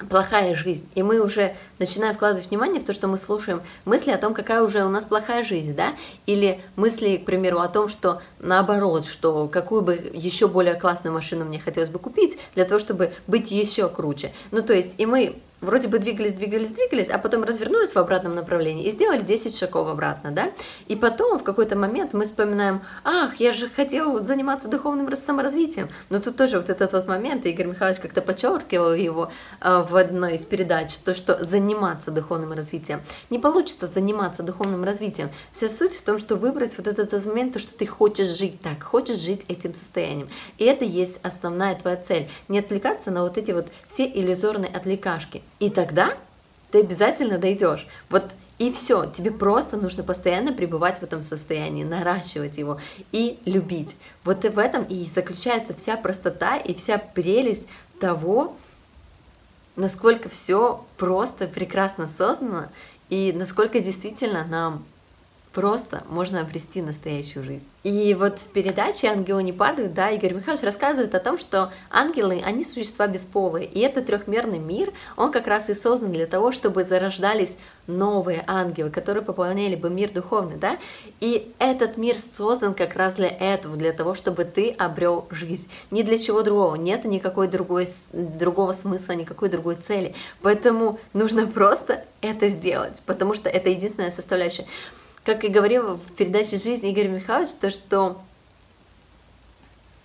плохая 0.09 0.55
жизнь. 0.55 0.87
И 0.95 1.03
мы 1.03 1.19
уже 1.19 1.55
начинаем 1.79 2.15
вкладывать 2.15 2.49
внимание 2.49 2.81
в 2.81 2.85
то, 2.85 2.93
что 2.93 3.07
мы 3.07 3.17
слушаем 3.17 3.61
мысли 3.85 4.11
о 4.11 4.17
том, 4.17 4.33
какая 4.33 4.61
уже 4.61 4.83
у 4.85 4.89
нас 4.89 5.05
плохая 5.05 5.43
жизнь, 5.43 5.75
да, 5.75 5.95
или 6.25 6.61
мысли, 6.75 7.17
к 7.17 7.25
примеру, 7.25 7.59
о 7.59 7.67
том, 7.67 7.89
что 7.89 8.21
наоборот, 8.39 9.05
что 9.05 9.47
какую 9.47 9.81
бы 9.81 10.11
еще 10.13 10.47
более 10.47 10.75
классную 10.75 11.13
машину 11.13 11.45
мне 11.45 11.59
хотелось 11.59 11.89
бы 11.89 11.99
купить 11.99 12.37
для 12.55 12.65
того, 12.65 12.79
чтобы 12.79 13.13
быть 13.27 13.51
еще 13.51 13.89
круче. 13.89 14.33
Ну, 14.51 14.61
то 14.61 14.73
есть, 14.73 14.95
и 14.97 15.05
мы 15.05 15.35
вроде 15.61 15.87
бы 15.87 15.99
двигались, 15.99 16.33
двигались, 16.33 16.71
двигались, 16.71 17.09
а 17.09 17.17
потом 17.17 17.43
развернулись 17.43 17.93
в 17.93 17.97
обратном 17.97 18.35
направлении 18.35 18.85
и 18.85 18.91
сделали 18.91 19.21
10 19.21 19.57
шагов 19.57 19.87
обратно, 19.87 20.31
да? 20.31 20.51
И 20.87 20.95
потом 20.95 21.39
в 21.39 21.43
какой-то 21.43 21.75
момент 21.75 22.13
мы 22.13 22.25
вспоминаем, 22.25 22.81
ах, 23.03 23.35
я 23.37 23.53
же 23.53 23.69
хотел 23.69 24.23
заниматься 24.23 24.67
духовным 24.67 25.13
саморазвитием. 25.15 25.89
Но 26.09 26.19
тут 26.19 26.37
тоже 26.37 26.57
вот 26.57 26.69
этот 26.69 26.93
вот 26.93 27.07
момент, 27.07 27.45
Игорь 27.45 27.67
Михайлович 27.67 27.99
как-то 27.99 28.21
подчеркивал 28.21 28.93
его 28.93 29.31
э, 29.61 29.85
в 29.89 29.95
одной 29.95 30.35
из 30.35 30.45
передач, 30.45 30.95
то, 30.97 31.13
что 31.13 31.43
заниматься 31.43 31.64
духовным 32.11 32.51
развитием. 32.51 33.01
Не 33.29 33.39
получится 33.39 33.87
заниматься 33.87 34.43
духовным 34.43 34.83
развитием. 34.83 35.29
Вся 35.51 35.69
суть 35.69 35.95
в 35.95 36.01
том, 36.01 36.19
что 36.19 36.35
выбрать 36.35 36.77
вот 36.77 36.87
этот 36.87 37.25
момент, 37.25 37.53
то, 37.53 37.59
что 37.59 37.75
ты 37.75 37.85
хочешь 37.85 38.27
жить 38.27 38.61
так, 38.61 38.83
хочешь 38.83 39.19
жить 39.19 39.45
этим 39.47 39.73
состоянием. 39.73 40.29
И 40.57 40.65
это 40.65 40.85
есть 40.85 41.19
основная 41.23 41.75
твоя 41.75 41.97
цель. 41.97 42.29
Не 42.47 42.59
отвлекаться 42.59 43.11
на 43.11 43.23
вот 43.23 43.37
эти 43.37 43.51
вот 43.51 43.67
все 43.87 44.05
иллюзорные 44.05 44.69
отвлекашки. 44.69 45.41
И 45.59 45.69
тогда 45.69 46.17
ты 46.71 46.79
обязательно 46.79 47.37
дойдешь. 47.37 47.87
Вот 48.09 48.23
и 48.57 48.71
все, 48.71 49.05
тебе 49.05 49.31
просто 49.31 49.75
нужно 49.75 50.03
постоянно 50.03 50.53
пребывать 50.53 50.99
в 50.99 51.03
этом 51.03 51.21
состоянии, 51.21 51.83
наращивать 51.83 52.57
его 52.57 52.79
и 53.11 53.37
любить. 53.45 53.97
Вот 54.23 54.45
в 54.45 54.59
этом 54.59 54.85
и 54.85 55.05
заключается 55.05 55.73
вся 55.73 55.97
простота 55.97 56.55
и 56.55 56.73
вся 56.73 56.97
прелесть 56.97 57.67
того, 57.99 58.55
насколько 59.75 60.29
все 60.29 60.85
просто, 60.97 61.47
прекрасно 61.47 62.07
создано, 62.07 62.67
и 63.09 63.31
насколько 63.33 63.79
действительно 63.79 64.45
нам 64.45 64.83
просто 65.55 66.03
можно 66.09 66.41
обрести 66.41 66.81
настоящую 66.81 67.45
жизнь. 67.45 67.65
И 67.83 68.13
вот 68.19 68.39
в 68.39 68.47
передаче 68.47 69.07
«Ангелы 69.07 69.41
не 69.41 69.53
падают», 69.53 69.93
да, 69.93 70.09
Игорь 70.09 70.33
Михайлович 70.33 70.65
рассказывает 70.65 71.15
о 71.15 71.19
том, 71.19 71.39
что 71.39 71.71
ангелы, 71.89 72.41
они 72.43 72.65
существа 72.65 73.07
бесполые, 73.07 73.65
и 73.65 73.79
этот 73.79 74.07
трехмерный 74.07 74.59
мир, 74.59 74.91
он 75.15 75.31
как 75.31 75.47
раз 75.47 75.69
и 75.69 75.73
создан 75.73 76.11
для 76.11 76.25
того, 76.25 76.51
чтобы 76.51 76.83
зарождались 76.83 77.57
новые 77.87 78.43
ангелы, 78.47 78.89
которые 78.89 79.23
пополняли 79.23 79.75
бы 79.75 79.89
мир 79.89 80.11
духовный, 80.11 80.57
да, 80.57 80.77
и 81.21 81.53
этот 81.59 81.95
мир 81.95 82.19
создан 82.19 82.73
как 82.73 82.95
раз 82.95 83.13
для 83.13 83.29
этого, 83.29 83.77
для 83.77 83.93
того, 83.93 84.13
чтобы 84.13 84.43
ты 84.43 84.71
обрел 84.71 85.25
жизнь, 85.29 85.69
ни 85.89 86.01
для 86.01 86.17
чего 86.17 86.41
другого, 86.41 86.75
нет 86.75 87.05
никакой 87.05 87.47
другой, 87.47 87.87
другого 88.11 88.73
смысла, 88.73 89.13
никакой 89.13 89.47
другой 89.47 89.75
цели, 89.75 90.15
поэтому 90.41 90.99
нужно 91.13 91.47
просто 91.47 92.03
это 92.19 92.49
сделать, 92.49 93.01
потому 93.05 93.35
что 93.35 93.47
это 93.47 93.69
единственная 93.69 94.11
составляющая 94.11 94.65
как 95.25 95.43
и 95.43 95.47
говорил 95.47 95.95
в 95.95 96.13
передаче 96.15 96.57
«Жизнь» 96.57 96.85
Игорь 96.87 97.07
Михайлович, 97.07 97.49
то, 97.59 97.71
что 97.71 98.21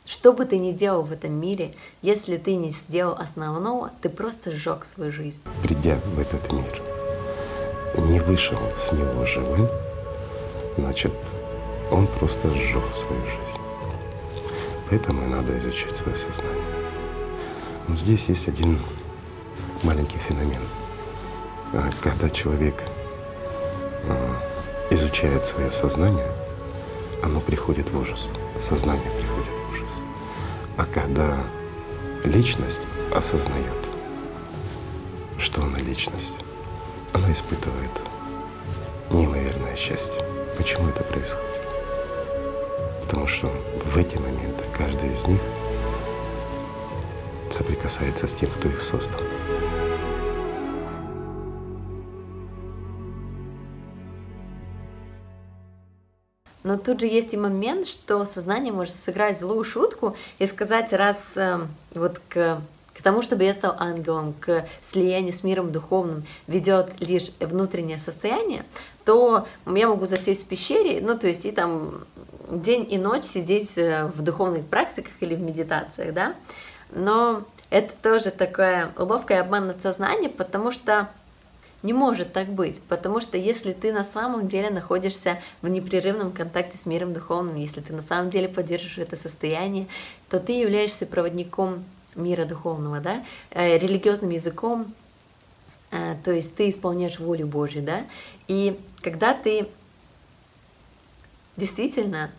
что 0.06 0.32
бы 0.32 0.44
ты 0.44 0.58
ни 0.58 0.72
делал 0.72 1.02
в 1.02 1.12
этом 1.12 1.32
мире, 1.32 1.72
если 2.02 2.36
ты 2.36 2.56
не 2.56 2.70
сделал 2.70 3.14
основного, 3.16 3.92
ты 4.00 4.08
просто 4.08 4.50
сжег 4.50 4.84
свою 4.84 5.12
жизнь. 5.12 5.40
Придя 5.62 6.00
в 6.04 6.18
этот 6.18 6.50
мир, 6.52 6.82
не 8.08 8.18
вышел 8.18 8.58
с 8.76 8.90
него 8.92 9.24
живым, 9.26 9.68
значит, 10.78 11.12
он 11.92 12.06
просто 12.06 12.48
сжег 12.54 12.82
свою 12.94 13.22
жизнь. 13.22 13.60
Поэтому 14.88 15.22
и 15.22 15.28
надо 15.28 15.56
изучать 15.58 15.94
свое 15.94 16.16
сознание. 16.16 16.64
Но 17.86 17.96
здесь 17.96 18.28
есть 18.28 18.48
один 18.48 18.80
маленький 19.82 20.18
феномен. 20.18 20.62
А, 21.72 21.88
когда 22.02 22.28
человек 22.30 22.82
а, 24.08 24.49
изучает 24.90 25.44
свое 25.46 25.70
сознание, 25.70 26.30
оно 27.22 27.40
приходит 27.40 27.90
в 27.90 27.98
ужас. 27.98 28.28
Сознание 28.60 29.10
приходит 29.10 29.48
в 29.48 29.72
ужас. 29.72 29.88
А 30.76 30.84
когда 30.84 31.38
личность 32.24 32.82
осознает, 33.14 33.66
что 35.38 35.62
она 35.62 35.78
личность, 35.78 36.40
она 37.12 37.32
испытывает 37.32 37.90
неимоверное 39.10 39.76
счастье. 39.76 40.22
Почему 40.56 40.88
это 40.88 41.02
происходит? 41.04 41.46
Потому 43.02 43.26
что 43.26 43.50
в 43.84 43.96
эти 43.96 44.16
моменты 44.16 44.64
каждый 44.76 45.12
из 45.12 45.26
них 45.26 45.40
соприкасается 47.50 48.28
с 48.28 48.34
тем, 48.34 48.50
кто 48.50 48.68
их 48.68 48.80
создал. 48.80 49.20
Но 56.70 56.76
тут 56.76 57.00
же 57.00 57.06
есть 57.06 57.34
и 57.34 57.36
момент, 57.36 57.88
что 57.88 58.24
сознание 58.26 58.72
может 58.72 58.94
сыграть 58.94 59.40
злую 59.40 59.64
шутку 59.64 60.14
и 60.38 60.46
сказать, 60.46 60.92
раз 60.92 61.32
э, 61.36 61.58
вот 61.94 62.20
к 62.28 62.62
к 62.94 63.02
тому, 63.02 63.22
чтобы 63.22 63.44
я 63.44 63.54
стал 63.54 63.76
ангелом, 63.78 64.34
к 64.34 64.66
слиянию 64.82 65.32
с 65.32 65.42
миром 65.42 65.72
духовным 65.72 66.26
ведет 66.46 67.00
лишь 67.00 67.32
внутреннее 67.40 67.96
состояние, 67.96 68.62
то 69.06 69.46
я 69.66 69.88
могу 69.88 70.04
засесть 70.04 70.44
в 70.44 70.48
пещере, 70.48 71.00
ну, 71.00 71.18
то 71.18 71.26
есть 71.26 71.46
и 71.46 71.50
там 71.50 72.04
день 72.50 72.86
и 72.88 72.98
ночь 72.98 73.24
сидеть 73.24 73.76
э, 73.76 74.04
в 74.14 74.22
духовных 74.22 74.66
практиках 74.66 75.12
или 75.20 75.34
в 75.34 75.40
медитациях, 75.40 76.12
да. 76.14 76.34
Но 76.92 77.42
это 77.70 77.94
тоже 78.00 78.30
такая 78.30 78.92
уловка 78.96 79.34
и 79.34 79.38
обман 79.38 79.68
над 79.68 79.82
сознанием, 79.82 80.32
потому 80.32 80.70
что 80.70 81.08
не 81.82 81.92
может 81.92 82.32
так 82.32 82.48
быть, 82.48 82.82
потому 82.88 83.20
что 83.20 83.38
если 83.38 83.72
ты 83.72 83.92
на 83.92 84.04
самом 84.04 84.46
деле 84.46 84.70
находишься 84.70 85.40
в 85.62 85.68
непрерывном 85.68 86.32
контакте 86.32 86.76
с 86.76 86.86
миром 86.86 87.12
духовным, 87.12 87.56
если 87.56 87.80
ты 87.80 87.92
на 87.92 88.02
самом 88.02 88.30
деле 88.30 88.48
поддерживаешь 88.48 88.98
это 88.98 89.16
состояние, 89.16 89.86
то 90.28 90.38
ты 90.38 90.52
являешься 90.52 91.06
проводником 91.06 91.84
мира 92.14 92.44
духовного, 92.44 93.00
да, 93.00 93.24
э, 93.50 93.78
религиозным 93.78 94.30
языком, 94.30 94.92
э, 95.90 96.16
то 96.24 96.32
есть 96.32 96.54
ты 96.54 96.68
исполняешь 96.68 97.18
волю 97.18 97.46
Божью, 97.46 97.82
да, 97.82 98.04
и 98.48 98.78
когда 99.00 99.32
ты 99.32 99.68
действительно 101.56 102.30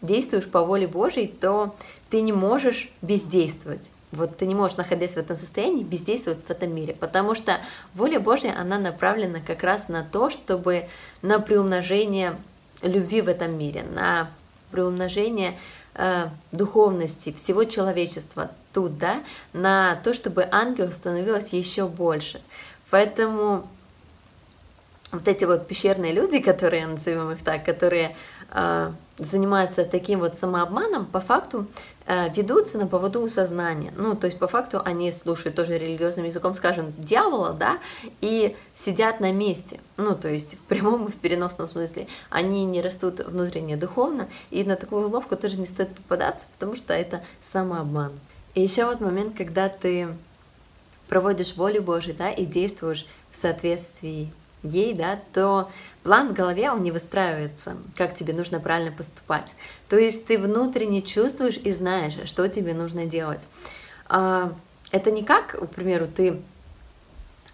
действуешь 0.00 0.48
по 0.48 0.62
воле 0.62 0.86
Божьей, 0.86 1.26
то 1.26 1.74
ты 2.08 2.20
не 2.22 2.32
можешь 2.32 2.90
бездействовать. 3.02 3.90
Вот 4.12 4.36
ты 4.36 4.46
не 4.46 4.54
можешь, 4.54 4.76
находясь 4.76 5.14
в 5.14 5.18
этом 5.18 5.36
состоянии, 5.36 5.84
бездействовать 5.84 6.42
в 6.42 6.50
этом 6.50 6.74
мире, 6.74 6.94
потому 6.94 7.34
что 7.34 7.60
воля 7.94 8.18
Божья, 8.18 8.56
она 8.58 8.78
направлена 8.78 9.38
как 9.40 9.62
раз 9.62 9.88
на 9.88 10.02
то, 10.02 10.30
чтобы 10.30 10.88
на 11.22 11.38
приумножение 11.38 12.36
любви 12.82 13.20
в 13.20 13.28
этом 13.28 13.56
мире, 13.56 13.84
на 13.84 14.30
приумножение 14.72 15.58
э, 15.94 16.28
духовности 16.50 17.32
всего 17.32 17.64
человечества 17.64 18.50
тут, 18.72 18.98
да, 18.98 19.22
на 19.52 19.96
то, 19.96 20.12
чтобы 20.12 20.46
ангел 20.50 20.90
становилось 20.92 21.52
еще 21.52 21.86
больше. 21.86 22.40
Поэтому 22.90 23.68
вот 25.12 25.26
эти 25.28 25.44
вот 25.44 25.66
пещерные 25.66 26.12
люди, 26.12 26.38
которые, 26.38 26.86
назовем 26.86 27.30
их 27.32 27.42
так, 27.42 27.64
которые 27.64 28.16
э, 28.50 28.92
занимаются 29.18 29.84
таким 29.84 30.20
вот 30.20 30.36
самообманом, 30.38 31.06
по 31.06 31.20
факту 31.20 31.66
ведутся 32.34 32.78
на 32.78 32.86
поводу 32.86 33.28
сознания. 33.28 33.92
Ну, 33.96 34.16
то 34.16 34.26
есть, 34.26 34.38
по 34.38 34.48
факту, 34.48 34.82
они 34.84 35.12
слушают 35.12 35.54
тоже 35.54 35.78
религиозным 35.78 36.26
языком, 36.26 36.54
скажем, 36.54 36.92
дьявола, 36.98 37.52
да, 37.52 37.78
и 38.20 38.56
сидят 38.74 39.20
на 39.20 39.32
месте. 39.32 39.80
Ну, 39.96 40.16
то 40.16 40.28
есть, 40.28 40.54
в 40.54 40.60
прямом 40.60 41.06
и 41.06 41.10
в 41.10 41.16
переносном 41.16 41.68
смысле. 41.68 42.08
Они 42.28 42.64
не 42.64 42.82
растут 42.82 43.20
внутренне 43.20 43.76
духовно, 43.76 44.28
и 44.50 44.64
на 44.64 44.76
такую 44.76 45.06
уловку 45.06 45.36
тоже 45.36 45.58
не 45.58 45.66
стоит 45.66 45.94
попадаться, 45.94 46.48
потому 46.52 46.76
что 46.76 46.92
это 46.94 47.22
самообман. 47.42 48.12
И 48.54 48.62
еще 48.62 48.86
вот 48.86 49.00
момент, 49.00 49.36
когда 49.36 49.68
ты 49.68 50.08
проводишь 51.08 51.56
волю 51.56 51.82
Божию, 51.82 52.16
да, 52.16 52.30
и 52.30 52.44
действуешь 52.44 53.06
в 53.30 53.36
соответствии 53.36 54.32
ей, 54.62 54.94
да, 54.94 55.18
то 55.32 55.70
план 56.02 56.28
в 56.28 56.32
голове, 56.32 56.70
он 56.70 56.82
не 56.82 56.90
выстраивается, 56.90 57.76
как 57.96 58.14
тебе 58.14 58.32
нужно 58.32 58.60
правильно 58.60 58.92
поступать. 58.92 59.54
То 59.88 59.98
есть 59.98 60.26
ты 60.26 60.38
внутренне 60.38 61.02
чувствуешь 61.02 61.58
и 61.58 61.72
знаешь, 61.72 62.16
что 62.24 62.48
тебе 62.48 62.74
нужно 62.74 63.06
делать. 63.06 63.46
А, 64.08 64.52
это 64.90 65.10
не 65.10 65.24
как, 65.24 65.58
к 65.58 65.74
примеру, 65.74 66.08
ты 66.08 66.40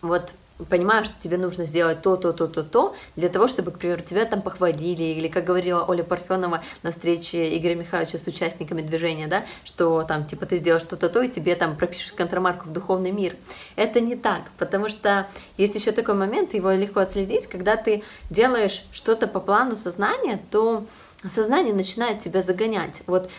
вот 0.00 0.32
понимаешь, 0.64 1.06
что 1.06 1.20
тебе 1.20 1.36
нужно 1.36 1.66
сделать 1.66 2.02
то, 2.02 2.16
то, 2.16 2.32
то, 2.32 2.46
то, 2.46 2.62
то, 2.62 2.96
для 3.14 3.28
того, 3.28 3.46
чтобы, 3.48 3.70
к 3.70 3.78
примеру, 3.78 4.02
тебя 4.02 4.24
там 4.24 4.42
похвалили, 4.42 5.02
или, 5.02 5.28
как 5.28 5.44
говорила 5.44 5.84
Оля 5.84 6.02
Парфенова 6.02 6.62
на 6.82 6.90
встрече 6.90 7.56
Игоря 7.56 7.74
Михайловича 7.74 8.18
с 8.18 8.26
участниками 8.26 8.82
движения, 8.82 9.26
да, 9.26 9.44
что 9.64 10.02
там, 10.02 10.24
типа, 10.24 10.46
ты 10.46 10.56
сделаешь 10.56 10.82
что-то 10.82 11.08
то, 11.08 11.22
и 11.22 11.28
тебе 11.28 11.54
там 11.56 11.76
пропишут 11.76 12.14
контрамарку 12.14 12.68
в 12.68 12.72
духовный 12.72 13.12
мир. 13.12 13.36
Это 13.76 14.00
не 14.00 14.16
так, 14.16 14.42
потому 14.58 14.88
что 14.88 15.28
есть 15.56 15.74
еще 15.74 15.92
такой 15.92 16.14
момент, 16.14 16.54
его 16.54 16.70
легко 16.72 17.00
отследить, 17.00 17.46
когда 17.46 17.76
ты 17.76 18.02
делаешь 18.30 18.84
что-то 18.92 19.26
по 19.26 19.40
плану 19.40 19.76
сознания, 19.76 20.40
то 20.50 20.86
сознание 21.28 21.74
начинает 21.74 22.20
тебя 22.20 22.42
загонять. 22.42 23.02
Вот 23.06 23.30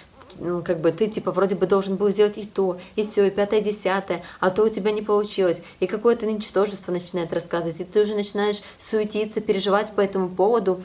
как 0.65 0.79
бы 0.79 0.91
ты 0.91 1.07
типа 1.07 1.31
вроде 1.31 1.55
бы 1.55 1.65
должен 1.65 1.95
был 1.95 2.09
сделать 2.09 2.37
и 2.37 2.45
то, 2.45 2.79
и 2.95 3.03
все, 3.03 3.25
и 3.25 3.29
пятое, 3.29 3.59
и 3.59 3.63
десятое, 3.63 4.23
а 4.39 4.49
то 4.49 4.63
у 4.63 4.69
тебя 4.69 4.91
не 4.91 5.01
получилось, 5.01 5.61
и 5.79 5.87
какое-то 5.87 6.25
ничтожество 6.25 6.91
начинает 6.91 7.33
рассказывать, 7.33 7.79
и 7.79 7.83
ты 7.83 8.01
уже 8.01 8.15
начинаешь 8.15 8.61
суетиться, 8.79 9.41
переживать 9.41 9.93
по 9.93 10.01
этому 10.01 10.29
поводу, 10.29 10.81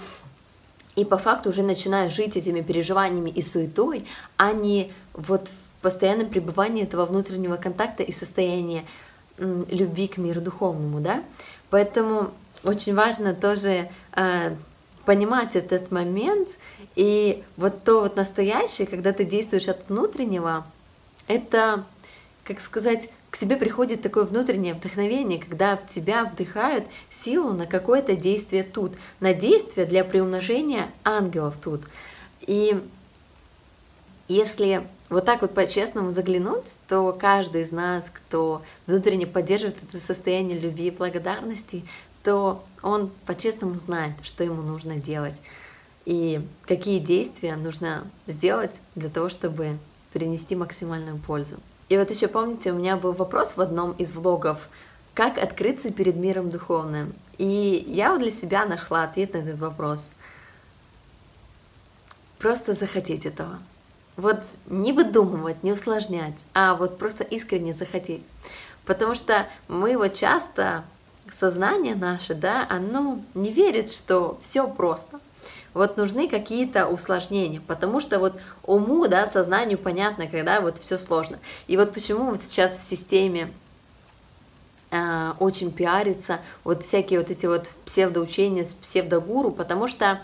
и 0.94 1.04
по 1.04 1.18
факту 1.18 1.50
уже 1.50 1.62
начинаешь 1.62 2.12
жить 2.12 2.36
этими 2.36 2.60
переживаниями 2.60 3.30
и 3.30 3.42
суетой, 3.42 4.06
а 4.36 4.52
не 4.52 4.92
вот 5.14 5.48
в 5.48 5.82
постоянном 5.82 6.28
пребывании 6.28 6.84
этого 6.84 7.06
внутреннего 7.06 7.56
контакта 7.56 8.02
и 8.02 8.12
состояния 8.12 8.84
любви 9.38 10.08
к 10.08 10.18
миру 10.18 10.40
духовному, 10.40 11.00
да. 11.00 11.22
Поэтому 11.70 12.30
очень 12.64 12.94
важно 12.94 13.34
тоже 13.34 13.90
э, 14.14 14.54
понимать 15.04 15.56
этот 15.56 15.90
момент 15.90 16.58
и 16.96 17.42
вот 17.56 17.84
то 17.84 18.00
вот 18.00 18.16
настоящее, 18.16 18.86
когда 18.86 19.12
ты 19.12 19.24
действуешь 19.24 19.68
от 19.68 19.88
внутреннего, 19.88 20.64
это, 21.26 21.84
как 22.44 22.60
сказать, 22.60 23.08
к 23.30 23.38
тебе 23.38 23.56
приходит 23.56 24.02
такое 24.02 24.24
внутреннее 24.24 24.74
вдохновение, 24.74 25.38
когда 25.40 25.76
в 25.76 25.86
тебя 25.86 26.24
вдыхают 26.26 26.84
силу 27.10 27.52
на 27.52 27.66
какое-то 27.66 28.14
действие 28.14 28.62
тут, 28.62 28.92
на 29.20 29.32
действие 29.32 29.86
для 29.86 30.04
приумножения 30.04 30.90
ангелов 31.04 31.56
тут. 31.62 31.80
И 32.42 32.76
Если 34.28 34.82
вот 35.10 35.26
так 35.26 35.42
вот 35.42 35.52
по-честному 35.52 36.10
заглянуть, 36.10 36.76
то 36.88 37.12
каждый 37.12 37.62
из 37.62 37.72
нас, 37.72 38.04
кто 38.10 38.62
внутренне 38.86 39.26
поддерживает 39.26 39.76
это 39.82 40.02
состояние 40.02 40.58
любви 40.58 40.86
и 40.88 40.90
благодарности, 40.90 41.84
то 42.22 42.64
он 42.82 43.10
по-честному 43.26 43.76
знает, 43.76 44.12
что 44.22 44.44
ему 44.44 44.62
нужно 44.62 44.96
делать 44.96 45.40
и 46.04 46.44
какие 46.62 46.98
действия 46.98 47.56
нужно 47.56 48.04
сделать 48.26 48.80
для 48.94 49.08
того, 49.08 49.28
чтобы 49.28 49.78
принести 50.12 50.56
максимальную 50.56 51.18
пользу. 51.18 51.56
И 51.88 51.96
вот 51.96 52.10
еще 52.10 52.28
помните, 52.28 52.72
у 52.72 52.76
меня 52.76 52.96
был 52.96 53.12
вопрос 53.12 53.56
в 53.56 53.60
одном 53.60 53.92
из 53.92 54.10
влогов, 54.10 54.68
как 55.14 55.38
открыться 55.38 55.92
перед 55.92 56.16
миром 56.16 56.50
духовным. 56.50 57.14
И 57.38 57.84
я 57.86 58.12
вот 58.12 58.20
для 58.20 58.30
себя 58.30 58.64
нашла 58.66 59.04
ответ 59.04 59.34
на 59.34 59.38
этот 59.38 59.60
вопрос. 59.60 60.12
Просто 62.38 62.72
захотеть 62.72 63.26
этого. 63.26 63.58
Вот 64.16 64.44
не 64.66 64.92
выдумывать, 64.92 65.62
не 65.62 65.72
усложнять, 65.72 66.44
а 66.54 66.74
вот 66.74 66.98
просто 66.98 67.24
искренне 67.24 67.72
захотеть. 67.72 68.26
Потому 68.84 69.14
что 69.14 69.46
мы 69.68 69.96
вот 69.96 70.14
часто, 70.14 70.84
сознание 71.30 71.94
наше, 71.94 72.34
да, 72.34 72.66
оно 72.68 73.20
не 73.34 73.52
верит, 73.52 73.90
что 73.92 74.38
все 74.42 74.68
просто. 74.68 75.20
Вот 75.74 75.96
нужны 75.96 76.28
какие-то 76.28 76.86
усложнения, 76.86 77.60
потому 77.66 78.00
что 78.00 78.18
вот 78.18 78.34
уму, 78.64 79.08
да, 79.08 79.26
сознанию 79.26 79.78
понятно, 79.78 80.26
когда 80.26 80.60
вот 80.60 80.78
все 80.78 80.98
сложно. 80.98 81.38
И 81.66 81.76
вот 81.78 81.94
почему 81.94 82.30
вот 82.30 82.42
сейчас 82.42 82.76
в 82.76 82.82
системе 82.82 83.50
э, 84.90 85.32
очень 85.38 85.72
пиарится 85.72 86.40
вот 86.62 86.82
всякие 86.82 87.20
вот 87.20 87.30
эти 87.30 87.46
вот 87.46 87.68
псевдоучения, 87.86 88.66
псевдогуру, 88.82 89.50
потому 89.50 89.88
что 89.88 90.20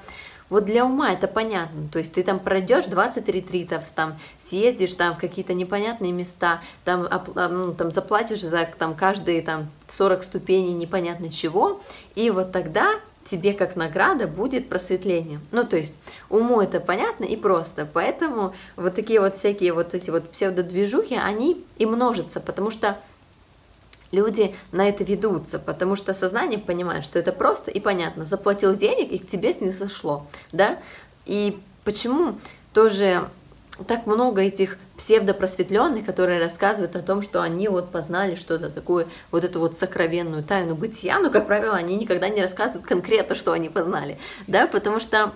вот 0.50 0.64
для 0.64 0.84
ума 0.84 1.12
это 1.12 1.28
понятно, 1.28 1.88
то 1.90 1.98
есть 1.98 2.14
ты 2.14 2.22
там 2.22 2.38
пройдешь 2.38 2.86
20 2.86 3.28
ретритов, 3.28 3.88
там 3.88 4.18
съездишь 4.40 4.94
там 4.94 5.14
в 5.14 5.18
какие-то 5.18 5.54
непонятные 5.54 6.12
места, 6.12 6.62
там, 6.84 7.08
ну, 7.34 7.74
там 7.74 7.90
заплатишь 7.90 8.42
за 8.42 8.68
там, 8.78 8.94
каждые 8.94 9.42
там 9.42 9.68
40 9.88 10.22
ступеней 10.22 10.72
непонятно 10.72 11.30
чего, 11.30 11.80
и 12.14 12.30
вот 12.30 12.52
тогда 12.52 12.94
тебе 13.24 13.52
как 13.52 13.76
награда 13.76 14.26
будет 14.26 14.68
просветление. 14.68 15.40
Ну, 15.52 15.64
то 15.64 15.76
есть 15.76 15.94
уму 16.30 16.60
это 16.60 16.80
понятно 16.80 17.24
и 17.24 17.36
просто, 17.36 17.86
поэтому 17.90 18.54
вот 18.76 18.94
такие 18.94 19.20
вот 19.20 19.36
всякие 19.36 19.72
вот 19.74 19.94
эти 19.94 20.10
вот 20.10 20.30
псевдодвижухи, 20.30 21.14
они 21.14 21.64
и 21.76 21.86
множатся, 21.86 22.40
потому 22.40 22.70
что 22.70 22.98
люди 24.10 24.54
на 24.72 24.88
это 24.88 25.04
ведутся, 25.04 25.58
потому 25.58 25.96
что 25.96 26.14
сознание 26.14 26.58
понимает, 26.58 27.04
что 27.04 27.18
это 27.18 27.32
просто 27.32 27.70
и 27.70 27.80
понятно. 27.80 28.24
Заплатил 28.24 28.74
денег, 28.74 29.12
и 29.12 29.18
к 29.18 29.26
тебе 29.26 29.52
снизошло, 29.52 30.26
да? 30.52 30.78
И 31.26 31.58
почему 31.84 32.38
тоже 32.72 33.28
так 33.86 34.06
много 34.06 34.42
этих 34.42 34.78
псевдопросветленных, 34.96 36.04
которые 36.04 36.42
рассказывают 36.42 36.96
о 36.96 37.02
том, 37.02 37.22
что 37.22 37.40
они 37.42 37.68
вот 37.68 37.90
познали 37.90 38.34
что-то 38.34 38.70
такое, 38.70 39.06
вот 39.30 39.44
эту 39.44 39.60
вот 39.60 39.78
сокровенную 39.78 40.42
тайну 40.42 40.74
бытия, 40.74 41.20
но, 41.20 41.30
как 41.30 41.46
правило, 41.46 41.76
они 41.76 41.94
никогда 41.96 42.28
не 42.28 42.40
рассказывают 42.40 42.86
конкретно, 42.86 43.36
что 43.36 43.52
они 43.52 43.68
познали, 43.68 44.18
да, 44.48 44.66
потому 44.66 44.98
что 44.98 45.32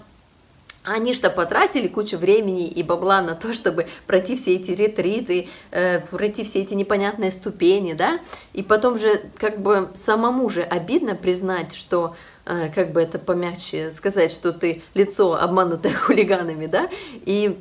они 0.84 1.14
что 1.14 1.30
потратили 1.30 1.86
кучу 1.86 2.18
времени 2.18 2.68
и 2.68 2.82
бабла 2.82 3.22
на 3.22 3.34
то, 3.34 3.54
чтобы 3.54 3.86
пройти 4.06 4.36
все 4.36 4.56
эти 4.56 4.72
ретриты, 4.72 5.48
э, 5.70 6.00
пройти 6.00 6.42
все 6.44 6.62
эти 6.62 6.74
непонятные 6.74 7.30
ступени, 7.30 7.92
да, 7.92 8.20
и 8.52 8.62
потом 8.62 8.98
же 8.98 9.22
как 9.38 9.60
бы 9.60 9.90
самому 9.94 10.48
же 10.48 10.62
обидно 10.62 11.14
признать, 11.14 11.74
что 11.74 12.16
э, 12.46 12.70
как 12.74 12.92
бы 12.92 13.00
это 13.00 13.18
помягче 13.18 13.90
сказать, 13.90 14.32
что 14.32 14.52
ты 14.52 14.82
лицо 14.94 15.34
обманутое 15.34 15.94
хулиганами, 15.94 16.66
да, 16.66 16.88
и 17.24 17.58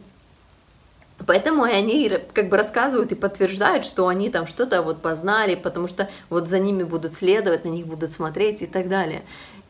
Поэтому 1.28 1.64
они 1.64 2.12
как 2.34 2.50
бы 2.50 2.58
рассказывают 2.58 3.12
и 3.12 3.16
подтверждают, 3.16 3.86
что 3.86 4.08
они 4.08 4.30
там 4.30 4.48
что-то 4.48 4.82
вот 4.82 5.02
познали, 5.02 5.56
потому 5.56 5.88
что 5.88 6.10
вот 6.30 6.48
за 6.48 6.60
ними 6.60 6.84
будут 6.84 7.14
следовать, 7.14 7.66
на 7.66 7.70
них 7.70 7.86
будут 7.86 8.12
смотреть 8.12 8.62
и 8.62 8.68
так 8.68 8.90
далее. 8.90 9.22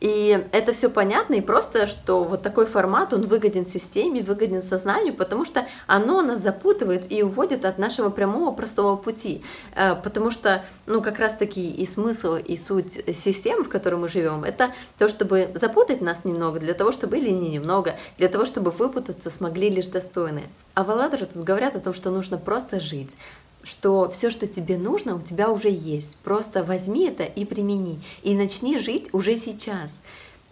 И 0.02 0.48
это 0.50 0.72
все 0.72 0.90
понятно, 0.90 1.34
и 1.34 1.40
просто, 1.40 1.86
что 1.86 2.24
вот 2.24 2.42
такой 2.42 2.66
формат, 2.66 3.12
он 3.12 3.24
выгоден 3.24 3.66
системе, 3.66 4.20
выгоден 4.20 4.60
сознанию, 4.60 5.14
потому 5.14 5.44
что 5.44 5.64
оно 5.86 6.22
нас 6.22 6.40
запутывает 6.40 7.12
и 7.12 7.22
уводит 7.22 7.64
от 7.64 7.78
нашего 7.78 8.10
прямого 8.10 8.52
простого 8.52 8.96
пути. 8.96 9.44
Э, 9.76 9.94
потому 9.94 10.32
что, 10.32 10.64
ну, 10.86 11.02
как 11.02 11.20
раз-таки 11.20 11.70
и 11.70 11.86
смысл, 11.86 12.34
и 12.34 12.56
суть 12.56 12.94
системы, 13.14 13.62
в 13.62 13.68
которой 13.68 13.94
мы 13.94 14.08
живем, 14.08 14.42
это 14.42 14.72
то, 14.98 15.06
чтобы 15.06 15.52
запутать 15.54 16.00
нас 16.00 16.24
немного, 16.24 16.58
для 16.58 16.74
того, 16.74 16.90
чтобы, 16.90 17.18
или 17.18 17.30
не 17.30 17.50
немного, 17.50 17.94
для 18.18 18.26
того, 18.26 18.44
чтобы 18.44 18.72
выпутаться 18.72 19.30
смогли 19.30 19.70
лишь 19.70 19.86
достойные. 19.86 20.48
А 20.74 20.82
Валадры 20.82 21.26
тут 21.26 21.44
говорят 21.44 21.76
о 21.76 21.80
том, 21.80 21.94
что 21.94 22.10
нужно 22.10 22.38
просто 22.38 22.80
жить 22.80 23.16
что 23.62 24.10
все, 24.10 24.30
что 24.30 24.46
тебе 24.46 24.76
нужно, 24.76 25.16
у 25.16 25.20
тебя 25.20 25.50
уже 25.50 25.68
есть. 25.68 26.16
Просто 26.18 26.64
возьми 26.64 27.06
это 27.08 27.24
и 27.24 27.44
примени. 27.44 28.00
И 28.22 28.34
начни 28.34 28.78
жить 28.78 29.08
уже 29.12 29.36
сейчас. 29.36 30.00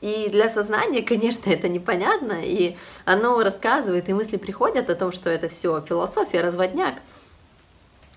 И 0.01 0.29
для 0.31 0.49
сознания, 0.49 1.03
конечно, 1.03 1.51
это 1.51 1.68
непонятно, 1.68 2.40
и 2.42 2.77
оно 3.05 3.42
рассказывает, 3.42 4.09
и 4.09 4.14
мысли 4.14 4.38
приходят 4.38 4.88
о 4.88 4.94
том, 4.94 5.12
что 5.12 5.29
это 5.29 5.49
все 5.49 5.81
философия, 5.83 6.40
разводняк. 6.40 6.94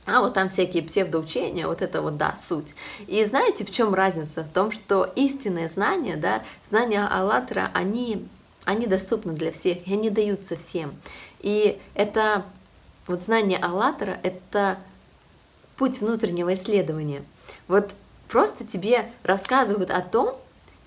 А 0.06 0.22
вот 0.22 0.34
там 0.34 0.50
всякие 0.50 0.84
псевдоучения, 0.84 1.68
вот 1.68 1.82
это 1.82 2.02
вот, 2.02 2.18
да, 2.18 2.36
суть. 2.38 2.74
И 3.08 3.24
знаете, 3.26 3.66
в 3.66 3.72
чем 3.72 3.94
разница? 3.94 4.44
В 4.44 4.50
том, 4.50 4.72
что 4.72 5.12
истинные 5.16 5.70
знания, 5.70 6.18
да, 6.18 6.44
знания 6.70 7.06
Аллатра, 7.06 7.72
они, 7.74 8.28
они 8.66 8.86
доступны 8.88 9.34
для 9.34 9.52
всех, 9.52 9.86
и 9.88 9.94
они 9.94 10.10
даются 10.10 10.58
всем. 10.58 10.94
И 11.40 11.80
это 11.96 12.46
вот 13.08 13.22
знание 13.22 13.58
Аллатора— 13.58 14.20
это 14.24 14.78
путь 15.76 16.00
внутреннего 16.02 16.54
исследования. 16.54 17.24
Вот 17.68 17.92
просто 18.28 18.66
тебе 18.66 19.12
рассказывают 19.24 19.92
о 19.92 20.02
том, 20.02 20.38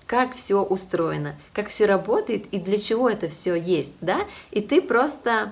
как 0.05 0.33
все 0.33 0.63
устроено, 0.63 1.35
как 1.53 1.67
все 1.67 1.85
работает 1.85 2.45
и 2.51 2.59
для 2.59 2.77
чего 2.77 3.09
это 3.09 3.27
все 3.27 3.55
есть, 3.55 3.93
да? 4.01 4.25
И 4.51 4.61
ты 4.61 4.81
просто, 4.81 5.51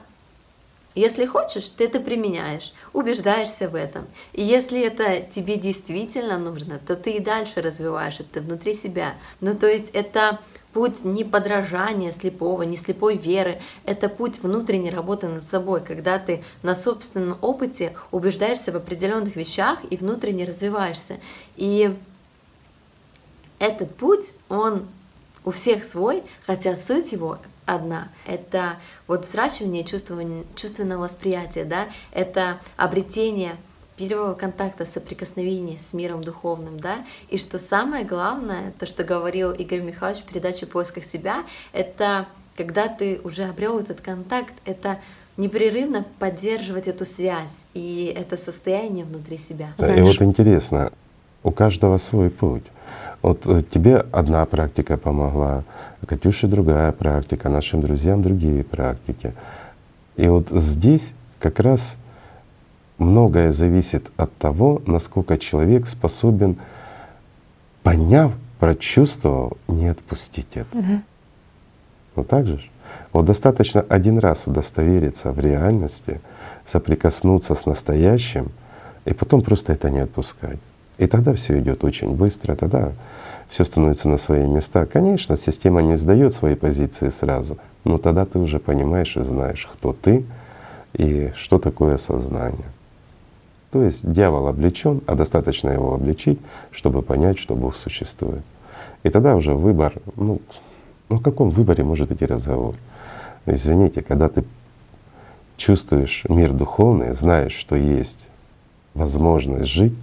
если 0.95 1.25
хочешь, 1.25 1.69
ты 1.69 1.85
это 1.85 1.99
применяешь, 1.99 2.73
убеждаешься 2.93 3.69
в 3.69 3.75
этом. 3.75 4.07
И 4.31 4.43
если 4.43 4.81
это 4.81 5.19
тебе 5.21 5.57
действительно 5.57 6.39
нужно, 6.39 6.79
то 6.79 6.95
ты 6.95 7.11
и 7.11 7.19
дальше 7.19 7.61
развиваешь 7.61 8.21
это 8.21 8.39
внутри 8.39 8.73
себя. 8.73 9.15
Ну, 9.41 9.53
то 9.53 9.67
есть 9.67 9.89
это 9.91 10.39
путь 10.71 11.03
не 11.03 11.23
подражания 11.23 12.11
слепого, 12.11 12.63
не 12.63 12.77
слепой 12.77 13.17
веры, 13.17 13.61
это 13.85 14.09
путь 14.09 14.41
внутренней 14.41 14.89
работы 14.89 15.27
над 15.27 15.45
собой, 15.45 15.81
когда 15.81 16.17
ты 16.17 16.43
на 16.63 16.75
собственном 16.75 17.37
опыте 17.41 17.93
убеждаешься 18.11 18.71
в 18.71 18.75
определенных 18.77 19.35
вещах 19.35 19.79
и 19.89 19.97
внутренне 19.97 20.45
развиваешься. 20.45 21.17
И 21.57 21.95
этот 23.59 23.95
путь, 23.95 24.31
он 24.49 24.85
у 25.45 25.51
всех 25.51 25.85
свой, 25.85 26.23
хотя 26.45 26.75
суть 26.75 27.11
его 27.11 27.37
одна. 27.65 28.09
Это 28.25 28.77
вот 29.07 29.25
взращивание 29.25 29.83
чувственного 29.83 31.03
восприятия, 31.03 31.65
да, 31.65 31.87
это 32.11 32.59
обретение 32.77 33.55
первого 33.97 34.33
контакта, 34.33 34.85
соприкосновения 34.85 35.77
с 35.77 35.93
миром 35.93 36.23
духовным, 36.23 36.79
да, 36.79 37.05
и 37.29 37.37
что 37.37 37.57
самое 37.57 38.03
главное, 38.03 38.73
то, 38.79 38.85
что 38.85 39.03
говорил 39.03 39.51
Игорь 39.51 39.81
Михайлович 39.81 40.21
в 40.21 40.25
передаче 40.25 40.65
«Поисках 40.65 41.05
себя», 41.05 41.45
это 41.71 42.27
когда 42.57 42.87
ты 42.87 43.19
уже 43.23 43.43
обрел 43.43 43.79
этот 43.79 44.01
контакт, 44.01 44.53
это 44.65 44.99
непрерывно 45.37 46.05
поддерживать 46.19 46.87
эту 46.87 47.03
связь 47.03 47.65
и 47.73 48.13
это 48.15 48.37
состояние 48.37 49.03
внутри 49.03 49.37
себя. 49.37 49.73
Да, 49.77 49.93
и 49.93 50.01
вот 50.01 50.21
интересно, 50.21 50.93
у 51.45 51.51
каждого 51.51 51.99
свой 51.99 52.29
путь. 52.31 52.63
Вот 53.21 53.45
э, 53.45 53.61
тебе 53.61 53.97
одна 54.11 54.45
практика 54.45 54.97
помогла, 54.97 55.63
Катюше 56.07 56.47
другая 56.47 56.91
практика, 56.91 57.49
нашим 57.49 57.81
друзьям 57.81 58.21
другие 58.21 58.63
практики. 58.63 59.33
И 60.17 60.27
вот 60.27 60.49
здесь 60.49 61.13
как 61.39 61.59
раз 61.59 61.97
многое 62.97 63.53
зависит 63.53 64.11
от 64.17 64.35
того, 64.37 64.81
насколько 64.87 65.37
человек 65.37 65.87
способен, 65.87 66.57
поняв, 67.83 68.31
прочувствовал, 68.59 69.57
не 69.67 69.87
отпустить 69.87 70.57
это. 70.57 70.77
Угу. 70.77 71.01
Ну 72.15 72.23
так 72.23 72.47
же? 72.47 72.59
Вот 73.13 73.25
достаточно 73.25 73.81
один 73.81 74.17
раз 74.17 74.47
удостовериться 74.47 75.31
в 75.31 75.39
реальности, 75.39 76.21
соприкоснуться 76.65 77.53
с 77.53 77.65
настоящим, 77.67 78.51
и 79.05 79.13
потом 79.13 79.41
просто 79.41 79.73
это 79.73 79.91
не 79.91 79.99
отпускать. 79.99 80.59
И 80.97 81.07
тогда 81.07 81.33
все 81.33 81.59
идет 81.59 81.83
очень 81.83 82.15
быстро, 82.15 82.55
тогда 82.55 82.93
все 83.49 83.65
становится 83.65 84.07
на 84.07 84.17
свои 84.17 84.47
места. 84.47 84.85
Конечно, 84.85 85.37
система 85.37 85.81
не 85.81 85.97
сдает 85.97 86.33
свои 86.33 86.55
позиции 86.55 87.09
сразу, 87.09 87.57
но 87.83 87.97
тогда 87.97 88.25
ты 88.25 88.39
уже 88.39 88.59
понимаешь 88.59 89.17
и 89.17 89.21
знаешь, 89.21 89.67
кто 89.71 89.93
ты 89.93 90.25
и 90.93 91.31
что 91.35 91.59
такое 91.59 91.97
сознание. 91.97 92.67
То 93.71 93.83
есть 93.83 94.09
дьявол 94.09 94.47
облечен, 94.47 95.01
а 95.05 95.15
достаточно 95.15 95.69
его 95.69 95.93
обличить, 95.93 96.39
чтобы 96.71 97.01
понять, 97.01 97.37
что 97.37 97.55
Бог 97.55 97.75
существует. 97.75 98.43
И 99.03 99.09
тогда 99.09 99.35
уже 99.35 99.53
выбор, 99.53 99.93
ну, 100.15 100.41
ну 101.09 101.17
о 101.17 101.19
каком 101.19 101.49
выборе 101.49 101.83
может 101.83 102.11
идти 102.11 102.25
разговор? 102.25 102.75
Извините, 103.45 104.01
когда 104.01 104.29
ты 104.29 104.45
чувствуешь 105.57 106.23
мир 106.29 106.53
духовный, 106.53 107.13
знаешь, 107.13 107.53
что 107.53 107.75
есть 107.75 108.27
возможность 108.93 109.69
жить, 109.69 109.93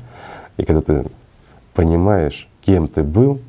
и 0.57 0.65
когда 0.65 0.83
ты 0.83 1.05
понимаешь, 1.75 2.49
кем 2.61 2.89
ты 2.89 3.03
был, 3.03 3.41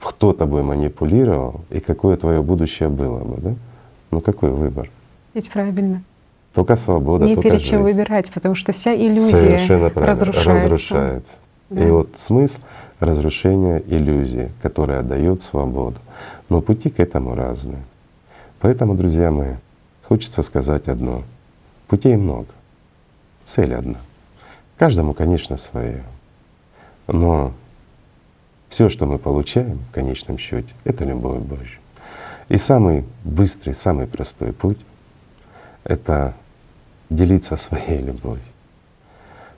кто 0.00 0.32
тобой 0.32 0.62
манипулировал 0.62 1.62
и 1.70 1.80
какое 1.80 2.16
твое 2.16 2.42
будущее 2.42 2.88
было 2.88 3.20
бы, 3.24 3.40
да? 3.40 3.54
Ну 4.10 4.20
какой 4.20 4.50
выбор? 4.50 4.90
Ведь 5.32 5.50
правильно. 5.50 6.02
Только 6.52 6.76
свобода, 6.76 7.24
Не 7.24 7.34
только 7.34 7.50
перед 7.50 7.62
чем 7.62 7.82
жизнь. 7.82 7.98
выбирать, 7.98 8.30
потому 8.30 8.54
что 8.54 8.72
вся 8.72 8.94
иллюзия 8.94 9.36
Совершенно 9.36 9.90
правильно. 9.90 10.06
разрушается. 10.06 10.52
разрушается. 10.68 11.32
Да. 11.70 11.84
И 11.84 11.90
вот 11.90 12.10
смысл 12.16 12.60
разрушения 13.00 13.82
иллюзии, 13.86 14.52
которая 14.62 15.02
дает 15.02 15.42
свободу. 15.42 15.96
Но 16.48 16.60
пути 16.60 16.90
к 16.90 17.00
этому 17.00 17.34
разные. 17.34 17.82
Поэтому, 18.60 18.94
друзья 18.94 19.30
мои, 19.32 19.54
хочется 20.06 20.42
сказать 20.42 20.86
одно. 20.88 21.22
Путей 21.88 22.16
много, 22.16 22.48
цель 23.42 23.74
одна. 23.74 23.98
Каждому, 24.76 25.12
конечно, 25.14 25.56
свое. 25.56 26.04
Но 27.06 27.52
все, 28.68 28.88
что 28.88 29.06
мы 29.06 29.18
получаем 29.18 29.78
в 29.78 29.92
конечном 29.92 30.38
счете, 30.38 30.74
это 30.84 31.04
любовь 31.04 31.40
Божья. 31.40 31.78
И 32.48 32.58
самый 32.58 33.04
быстрый, 33.24 33.72
самый 33.72 34.06
простой 34.06 34.52
путь— 34.52 34.78
это 35.84 36.34
делиться 37.10 37.56
своей 37.56 38.02
любовью. 38.02 38.44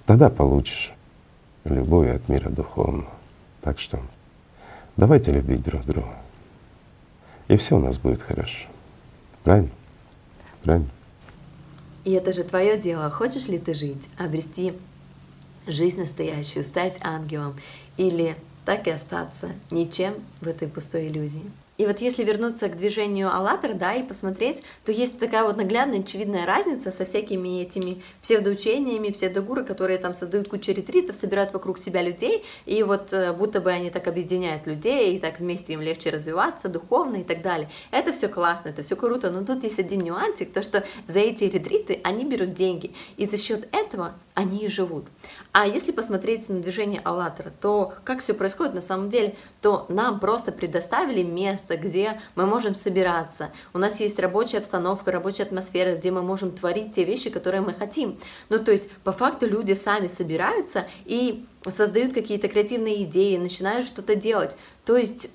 Тогда 0.07 0.31
получишь 0.31 0.93
любовь 1.65 2.09
от 2.09 2.29
мира 2.29 2.49
духовного. 2.51 3.11
Так 3.63 3.81
что 3.81 4.01
давайте 4.97 5.33
любить 5.33 5.63
друг 5.63 5.85
друга. 5.85 6.15
И 7.49 7.57
все 7.57 7.77
у 7.77 7.81
нас 7.81 7.99
будет 7.99 8.23
хорошо. 8.23 8.67
Правильно? 9.43 9.71
Правильно? 10.63 10.89
И 12.05 12.13
это 12.13 12.33
же 12.33 12.45
твое 12.45 12.77
дело. 12.79 13.11
Хочешь 13.11 13.49
ли 13.49 13.59
ты 13.59 13.75
жить, 13.75 14.09
обрести 14.17 14.75
жизнь 15.67 16.01
настоящую, 16.01 16.65
стать 16.65 16.99
ангелом 17.03 17.57
или 17.97 18.37
так 18.65 18.87
и 18.87 18.91
остаться 18.91 19.51
ничем 19.71 20.15
в 20.41 20.49
этой 20.49 20.69
пустой 20.69 21.09
иллюзии? 21.09 21.43
И 21.79 21.85
вот 21.85 22.01
если 22.01 22.25
вернуться 22.25 22.69
к 22.69 22.77
движению 22.77 23.35
«АЛЛАТРА», 23.35 23.75
да, 23.75 23.95
и 23.95 24.03
посмотреть, 24.03 24.63
то 24.85 24.93
есть 24.93 25.19
такая 25.19 25.45
вот 25.45 25.59
наглядная, 25.59 26.01
очевидная 26.01 26.47
разница 26.47 26.91
со 26.91 27.05
всякими 27.05 27.61
этими 27.61 28.03
псевдоучениями, 28.23 29.11
псевдогуры, 29.11 29.63
которые 29.63 29.99
там 29.99 30.15
создают 30.15 30.49
кучу 30.49 30.73
ретритов, 30.73 31.17
собирают 31.17 31.53
вокруг 31.53 31.79
себя 31.79 32.01
людей, 32.01 32.45
и 32.65 32.83
вот 32.83 33.13
э, 33.13 33.35
будто 33.35 33.61
бы 33.61 33.71
они 33.71 33.91
так 33.91 34.09
объединяют 34.09 34.67
людей, 34.67 35.17
и 35.17 35.21
так 35.21 35.39
вместе 35.39 35.75
им 35.75 35.83
легче 35.83 36.09
развиваться 36.09 36.71
духовно 36.71 37.17
и 37.17 37.25
так 37.25 37.43
далее. 37.43 37.69
Это 37.91 38.13
все 38.13 38.29
классно, 38.29 38.71
это 38.71 38.83
все 38.83 38.97
круто, 38.97 39.31
но 39.31 39.45
тут 39.45 39.63
есть 39.63 39.79
один 39.79 40.01
нюансик, 40.01 40.53
то 40.53 40.63
что 40.63 40.83
за 41.07 41.19
эти 41.19 41.45
ретриты 41.45 42.01
они 42.05 42.25
берут 42.25 42.55
деньги, 42.55 42.95
и 43.19 43.27
за 43.27 43.37
счет 43.37 43.69
этого 43.73 44.15
они 44.37 44.67
и 44.67 44.69
живут. 44.69 45.07
А 45.53 45.67
если 45.67 45.93
посмотреть 45.93 46.51
на 46.51 46.61
движение 46.61 47.01
«АЛЛАТРА», 47.03 47.55
то 47.59 47.95
как 48.05 48.21
все 48.21 48.35
происходит 48.35 48.75
на 48.75 48.83
самом 48.83 49.09
деле, 49.09 49.35
то 49.63 49.87
нам 49.89 50.21
просто 50.21 50.53
предоставили 50.53 51.23
место, 51.23 51.79
где 51.79 52.21
мы 52.35 52.45
можем 52.45 52.75
собираться. 52.75 53.51
У 53.73 53.79
нас 53.79 53.99
есть 53.99 54.19
рабочая 54.19 54.59
обстановка, 54.59 55.11
рабочая 55.11 55.45
атмосфера, 55.45 55.97
где 55.97 56.11
мы 56.11 56.21
можем 56.21 56.51
творить 56.51 56.95
те 56.95 57.05
вещи, 57.05 57.31
которые 57.31 57.63
мы 57.63 57.73
хотим. 57.73 58.19
Ну, 58.51 58.63
то 58.63 58.73
есть, 58.73 58.91
по 59.05 59.13
факту 59.13 59.49
люди 59.49 59.73
сами 59.73 60.07
собираются 60.07 60.87
и 61.07 61.47
создают 61.67 62.13
какие-то 62.13 62.49
креативные 62.49 63.05
идеи, 63.05 63.39
начинают 63.39 63.87
что-то 63.87 64.17
делать. 64.17 64.55
То 64.85 64.99
есть, 64.99 65.31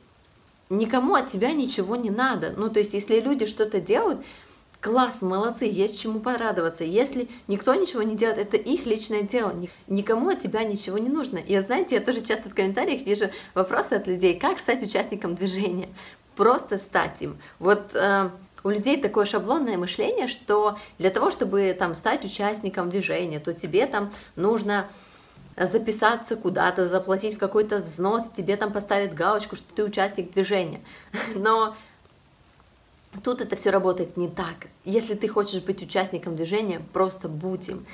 никому 0.70 1.16
от 1.16 1.26
тебя 1.26 1.54
ничего 1.54 1.96
не 1.96 2.12
надо. 2.12 2.54
Ну, 2.56 2.70
то 2.70 2.78
есть, 2.78 2.94
если 2.94 3.20
люди 3.20 3.48
что-то 3.48 3.82
делают, 3.82 4.22
Класс, 4.82 5.22
молодцы, 5.22 5.65
есть 5.65 6.02
чему 6.02 6.20
порадоваться. 6.20 6.84
Если 6.84 7.28
никто 7.48 7.76
ничего 7.76 8.02
не 8.02 8.15
делает, 8.15 8.39
это 8.39 8.58
их 8.58 8.88
личное 8.88 9.22
дело. 9.22 9.54
Ни- 9.54 9.70
Никому 9.88 10.30
от 10.30 10.39
тебя 10.39 10.63
ничего 10.63 10.98
не 10.98 11.08
нужно. 11.10 11.38
И 11.38 11.60
знаете, 11.62 11.96
я 11.96 12.02
тоже 12.02 12.22
часто 12.22 12.50
в 12.50 12.56
комментариях 12.56 13.04
вижу 13.04 13.26
вопросы 13.54 13.94
от 13.94 14.08
людей, 14.08 14.39
как 14.39 14.58
стать 14.58 14.82
участником 14.82 15.36
движения. 15.36 15.88
Просто 16.36 16.80
стать 16.80 17.22
им. 17.22 17.38
Вот 17.60 17.94
э, 17.94 18.32
у 18.63 18.70
людей 18.70 19.00
такое 19.00 19.26
шаблонное 19.26 19.78
мышление, 19.78 20.28
что 20.28 20.80
для 20.98 21.12
того, 21.12 21.30
чтобы 21.30 21.76
там 21.78 21.94
стать 21.94 22.26
участником 22.26 22.89
движения, 22.89 23.39
то 23.39 23.54
тебе 23.54 23.86
там 23.86 24.12
нужно 24.36 24.88
записаться 25.58 26.36
куда-то, 26.36 26.88
заплатить 26.88 27.38
какой-то 27.38 27.78
взнос, 27.78 28.32
тебе 28.36 28.58
там 28.58 28.74
поставят 28.74 29.13
галочку, 29.13 29.56
что 29.56 29.72
ты 29.76 29.84
участник 29.84 30.32
движения. 30.34 30.82
Но 31.36 31.76
Тут 33.23 33.41
это 33.41 33.55
все 33.55 33.69
работает 33.69 34.17
не 34.17 34.27
так. 34.27 34.67
Если 34.86 35.15
ты 35.15 35.27
хочешь 35.27 35.62
быть 35.62 35.81
участником 35.84 36.36
движения, 36.36 36.81
просто 36.93 37.27
будь 37.27 37.69
им. 37.69 37.86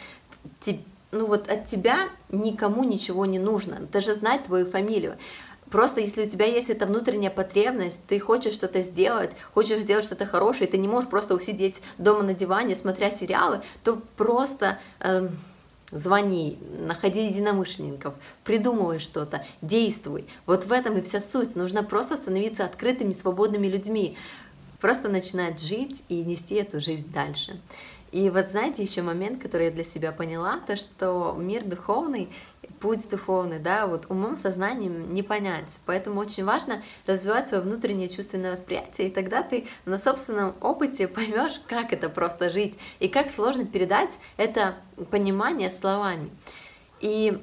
Ну 1.11 1.25
вот 1.25 1.49
от 1.49 1.65
тебя 1.65 2.09
никому 2.29 2.83
ничего 2.83 3.25
не 3.25 3.39
нужно, 3.39 3.79
даже 3.91 4.13
знать 4.13 4.43
твою 4.43 4.65
фамилию. 4.65 5.17
Просто 5.69 5.99
если 5.99 6.23
у 6.23 6.29
тебя 6.29 6.45
есть 6.45 6.69
эта 6.69 6.85
внутренняя 6.85 7.29
потребность, 7.29 8.01
ты 8.07 8.19
хочешь 8.19 8.53
что-то 8.53 8.81
сделать, 8.81 9.31
хочешь 9.53 9.79
сделать 9.79 10.05
что-то 10.05 10.25
хорошее, 10.25 10.69
ты 10.69 10.77
не 10.77 10.87
можешь 10.87 11.09
просто 11.09 11.35
усидеть 11.35 11.81
дома 11.97 12.23
на 12.23 12.33
диване, 12.33 12.75
смотря 12.75 13.11
сериалы, 13.11 13.61
то 13.83 14.01
просто 14.15 14.79
эм, 14.99 15.31
звони, 15.91 16.57
находи 16.79 17.27
единомышленников, 17.27 18.15
придумывай 18.45 18.99
что-то, 18.99 19.45
действуй. 19.61 20.25
Вот 20.45 20.65
в 20.65 20.71
этом 20.71 20.97
и 20.97 21.01
вся 21.01 21.19
суть. 21.19 21.55
Нужно 21.55 21.83
просто 21.83 22.15
становиться 22.15 22.63
открытыми, 22.63 23.11
свободными 23.13 23.67
людьми 23.67 24.17
просто 24.79 25.09
начинать 25.09 25.61
жить 25.61 26.03
и 26.09 26.21
нести 26.23 26.55
эту 26.55 26.79
жизнь 26.79 27.11
дальше. 27.11 27.59
И 28.11 28.29
вот 28.29 28.47
знаете, 28.47 28.83
еще 28.83 29.01
момент, 29.01 29.41
который 29.41 29.65
я 29.65 29.71
для 29.71 29.83
себя 29.83 30.11
поняла, 30.11 30.59
то 30.65 30.77
что 30.77 31.35
мир 31.37 31.63
духовный, 31.65 32.29
путь 32.79 33.09
духовный, 33.09 33.59
да, 33.59 33.85
вот 33.85 34.05
умом, 34.09 34.37
сознанием 34.37 35.13
не 35.13 35.23
понять. 35.23 35.79
Поэтому 35.85 36.21
очень 36.21 36.45
важно 36.45 36.81
развивать 37.05 37.49
свое 37.49 37.63
внутреннее 37.63 38.07
чувственное 38.07 38.51
восприятие, 38.53 39.07
и 39.07 39.11
тогда 39.11 39.43
ты 39.43 39.67
на 39.85 39.99
собственном 39.99 40.55
опыте 40.61 41.07
поймешь, 41.07 41.61
как 41.67 41.91
это 41.91 42.09
просто 42.09 42.49
жить, 42.49 42.77
и 42.99 43.07
как 43.07 43.29
сложно 43.29 43.65
передать 43.65 44.17
это 44.37 44.75
понимание 45.11 45.69
словами. 45.69 46.29
И 47.01 47.41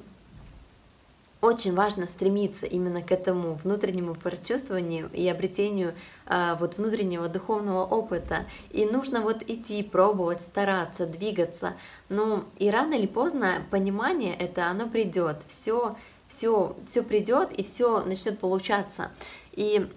очень 1.45 1.75
важно 1.75 2.07
стремиться 2.07 2.65
именно 2.65 3.01
к 3.01 3.11
этому 3.11 3.53
внутреннему 3.63 4.15
прочувствованию 4.15 5.09
и 5.13 5.27
обретению 5.27 5.93
а, 6.25 6.55
вот 6.55 6.77
внутреннего 6.77 7.27
духовного 7.29 7.85
опыта. 7.85 8.45
И 8.71 8.85
нужно 8.85 9.21
вот 9.21 9.43
идти, 9.47 9.83
пробовать, 9.83 10.41
стараться, 10.41 11.05
двигаться. 11.05 11.73
Ну 12.09 12.43
и 12.57 12.69
рано 12.71 12.95
или 12.95 13.05
поздно 13.05 13.63
понимание 13.69 14.35
это, 14.35 14.67
оно 14.67 14.89
придет. 14.89 15.37
Все, 15.47 15.95
все, 16.27 16.75
все 16.87 17.03
придет 17.03 17.51
и 17.51 17.63
все 17.63 18.01
начнет 18.01 18.39
получаться. 18.39 19.11
И 19.51 19.87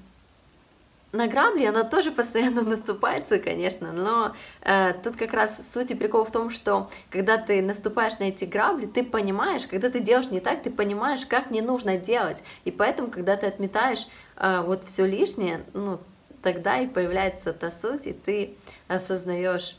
на 1.12 1.26
грабли 1.26 1.64
она 1.64 1.84
тоже 1.84 2.12
постоянно 2.12 2.62
наступается, 2.62 3.38
конечно, 3.38 3.92
но 3.92 4.34
э, 4.62 4.92
тут 5.02 5.16
как 5.16 5.32
раз 5.32 5.60
суть 5.72 5.90
и 5.90 5.94
прикол 5.94 6.24
в 6.24 6.30
том, 6.30 6.50
что 6.50 6.90
когда 7.10 7.38
ты 7.38 7.62
наступаешь 7.62 8.18
на 8.18 8.24
эти 8.24 8.44
грабли, 8.44 8.86
ты 8.86 9.02
понимаешь, 9.02 9.66
когда 9.66 9.90
ты 9.90 10.00
делаешь 10.00 10.30
не 10.30 10.40
так, 10.40 10.62
ты 10.62 10.70
понимаешь, 10.70 11.24
как 11.26 11.50
не 11.50 11.62
нужно 11.62 11.96
делать, 11.96 12.42
и 12.64 12.70
поэтому, 12.70 13.08
когда 13.10 13.36
ты 13.36 13.46
отметаешь 13.46 14.06
э, 14.36 14.62
вот 14.64 14.84
все 14.84 15.06
лишнее, 15.06 15.62
ну 15.72 15.98
тогда 16.42 16.78
и 16.78 16.86
появляется 16.86 17.52
та 17.52 17.70
суть, 17.70 18.06
и 18.06 18.12
ты 18.12 18.54
осознаешь, 18.86 19.76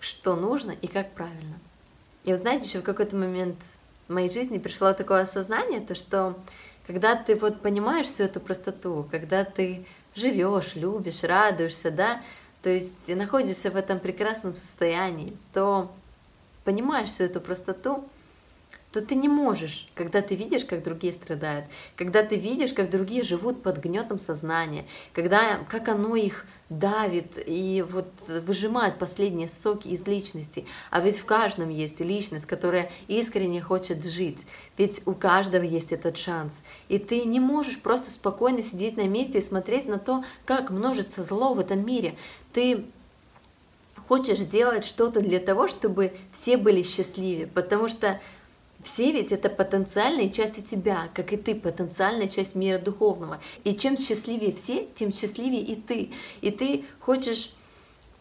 что 0.00 0.34
нужно 0.34 0.72
и 0.72 0.86
как 0.86 1.12
правильно. 1.12 1.58
И 2.24 2.32
вот 2.32 2.40
знаете, 2.40 2.66
еще 2.66 2.80
в 2.80 2.84
какой-то 2.84 3.16
момент 3.16 3.58
в 4.08 4.12
моей 4.12 4.30
жизни 4.30 4.58
пришло 4.58 4.92
такое 4.92 5.22
осознание, 5.22 5.80
то 5.80 5.94
что 5.94 6.36
когда 6.86 7.16
ты 7.16 7.36
вот 7.36 7.60
понимаешь 7.60 8.06
всю 8.06 8.24
эту 8.24 8.40
простоту, 8.40 9.06
когда 9.10 9.44
ты 9.44 9.86
живешь, 10.14 10.74
любишь, 10.74 11.22
радуешься, 11.22 11.90
да, 11.90 12.20
то 12.62 12.70
есть 12.70 13.08
находишься 13.08 13.70
в 13.70 13.76
этом 13.76 13.98
прекрасном 13.98 14.56
состоянии, 14.56 15.36
то 15.52 15.90
понимаешь 16.64 17.10
всю 17.10 17.24
эту 17.24 17.40
простоту, 17.40 18.04
то 18.94 19.00
ты 19.00 19.16
не 19.16 19.26
можешь, 19.26 19.88
когда 19.96 20.22
ты 20.22 20.36
видишь, 20.36 20.64
как 20.64 20.84
другие 20.84 21.12
страдают, 21.12 21.66
когда 21.96 22.22
ты 22.22 22.36
видишь, 22.36 22.72
как 22.72 22.90
другие 22.90 23.24
живут 23.24 23.60
под 23.60 23.78
гнетом 23.78 24.20
сознания, 24.20 24.86
когда 25.12 25.58
как 25.68 25.88
оно 25.88 26.14
их 26.14 26.46
давит 26.68 27.42
и 27.44 27.84
вот 27.86 28.06
выжимает 28.28 29.00
последние 29.00 29.48
соки 29.48 29.88
из 29.88 30.06
личности. 30.06 30.64
А 30.92 31.00
ведь 31.00 31.18
в 31.18 31.24
каждом 31.24 31.70
есть 31.70 31.98
личность, 31.98 32.46
которая 32.46 32.92
искренне 33.08 33.60
хочет 33.60 34.06
жить. 34.06 34.46
Ведь 34.78 35.02
у 35.06 35.12
каждого 35.14 35.64
есть 35.64 35.90
этот 35.90 36.16
шанс. 36.16 36.62
И 36.88 36.98
ты 36.98 37.24
не 37.24 37.40
можешь 37.40 37.80
просто 37.80 38.12
спокойно 38.12 38.62
сидеть 38.62 38.96
на 38.96 39.08
месте 39.08 39.38
и 39.38 39.42
смотреть 39.42 39.88
на 39.88 39.98
то, 39.98 40.24
как 40.46 40.70
множится 40.70 41.24
зло 41.24 41.52
в 41.52 41.58
этом 41.58 41.84
мире. 41.84 42.14
Ты 42.52 42.84
хочешь 44.06 44.38
сделать 44.38 44.84
что-то 44.84 45.20
для 45.20 45.40
того, 45.40 45.66
чтобы 45.66 46.12
все 46.32 46.56
были 46.56 46.82
счастливы, 46.82 47.48
потому 47.48 47.88
что 47.88 48.20
все 48.84 49.10
ведь 49.12 49.32
это 49.32 49.48
потенциальные 49.48 50.30
части 50.30 50.60
тебя, 50.60 51.08
как 51.14 51.32
и 51.32 51.36
ты, 51.36 51.54
потенциальная 51.54 52.28
часть 52.28 52.54
мира 52.54 52.78
духовного. 52.78 53.40
И 53.64 53.74
чем 53.74 53.98
счастливее 53.98 54.52
все, 54.52 54.86
тем 54.94 55.12
счастливее 55.12 55.62
и 55.62 55.74
ты. 55.74 56.12
И 56.42 56.50
ты 56.50 56.84
хочешь 57.00 57.52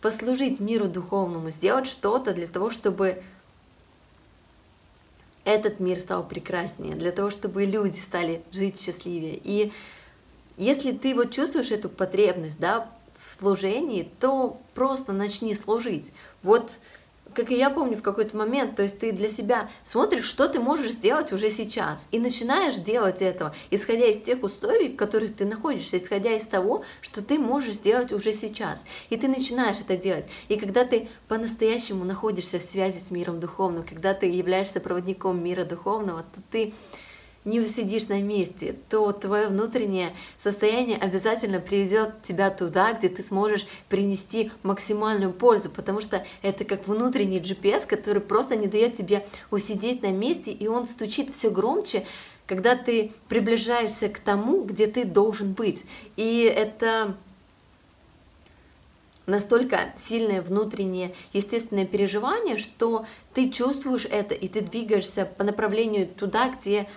послужить 0.01 0.59
миру 0.59 0.87
духовному, 0.87 1.49
сделать 1.49 1.85
что-то 1.85 2.33
для 2.33 2.47
того, 2.47 2.69
чтобы 2.69 3.21
этот 5.43 5.79
мир 5.79 5.99
стал 5.99 6.25
прекраснее, 6.25 6.95
для 6.95 7.11
того, 7.11 7.29
чтобы 7.29 7.65
люди 7.65 7.99
стали 7.99 8.41
жить 8.51 8.81
счастливее. 8.81 9.39
И 9.43 9.71
если 10.57 10.93
ты 10.93 11.13
вот 11.13 11.31
чувствуешь 11.31 11.71
эту 11.71 11.89
потребность, 11.89 12.59
да, 12.59 12.89
в 13.15 13.21
служении, 13.21 14.09
то 14.19 14.59
просто 14.73 15.11
начни 15.11 15.53
служить. 15.53 16.11
Вот 16.41 16.71
как 17.33 17.51
и 17.51 17.57
я 17.57 17.69
помню 17.69 17.97
в 17.97 18.01
какой-то 18.01 18.37
момент, 18.37 18.75
то 18.75 18.83
есть 18.83 18.99
ты 18.99 19.11
для 19.11 19.27
себя 19.27 19.69
смотришь, 19.83 20.25
что 20.25 20.47
ты 20.47 20.59
можешь 20.59 20.91
сделать 20.91 21.31
уже 21.31 21.49
сейчас, 21.49 22.07
и 22.11 22.19
начинаешь 22.19 22.75
делать 22.75 23.21
этого, 23.21 23.55
исходя 23.71 24.05
из 24.07 24.21
тех 24.21 24.43
условий, 24.43 24.89
в 24.89 24.95
которых 24.95 25.35
ты 25.35 25.45
находишься, 25.45 25.97
исходя 25.97 26.35
из 26.35 26.43
того, 26.43 26.83
что 27.01 27.23
ты 27.23 27.39
можешь 27.39 27.75
сделать 27.75 28.11
уже 28.11 28.33
сейчас. 28.33 28.85
И 29.09 29.17
ты 29.17 29.27
начинаешь 29.27 29.79
это 29.79 29.97
делать. 29.97 30.25
И 30.47 30.57
когда 30.57 30.85
ты 30.85 31.09
по-настоящему 31.27 32.05
находишься 32.05 32.59
в 32.59 32.63
связи 32.63 32.99
с 32.99 33.11
миром 33.11 33.39
духовным, 33.39 33.83
когда 33.83 34.13
ты 34.13 34.27
являешься 34.27 34.79
проводником 34.79 35.43
мира 35.43 35.65
духовного, 35.65 36.23
то 36.33 36.41
ты 36.51 36.73
не 37.45 37.59
усидишь 37.59 38.07
на 38.07 38.21
месте, 38.21 38.75
то 38.89 39.11
твое 39.11 39.47
внутреннее 39.47 40.15
состояние 40.37 40.97
обязательно 40.97 41.59
приведет 41.59 42.21
тебя 42.21 42.49
туда, 42.49 42.93
где 42.93 43.09
ты 43.09 43.23
сможешь 43.23 43.67
принести 43.89 44.51
максимальную 44.63 45.33
пользу, 45.33 45.69
потому 45.69 46.01
что 46.01 46.25
это 46.41 46.63
как 46.65 46.87
внутренний 46.87 47.39
GPS, 47.39 47.85
который 47.85 48.21
просто 48.21 48.55
не 48.55 48.67
дает 48.67 48.93
тебе 48.93 49.25
усидеть 49.51 50.01
на 50.01 50.11
месте, 50.11 50.51
и 50.51 50.67
он 50.67 50.85
стучит 50.85 51.33
все 51.33 51.49
громче, 51.49 52.05
когда 52.45 52.75
ты 52.75 53.11
приближаешься 53.29 54.09
к 54.09 54.19
тому, 54.19 54.63
где 54.63 54.87
ты 54.87 55.05
должен 55.05 55.53
быть. 55.53 55.83
И 56.15 56.43
это 56.43 57.15
настолько 59.25 59.93
сильное 59.97 60.41
внутреннее 60.41 61.13
естественное 61.31 61.85
переживание, 61.85 62.57
что 62.57 63.05
ты 63.33 63.49
чувствуешь 63.49 64.05
это, 64.05 64.35
и 64.35 64.47
ты 64.47 64.61
двигаешься 64.61 65.25
по 65.25 65.43
направлению 65.43 66.07
туда, 66.07 66.49
где 66.49 66.87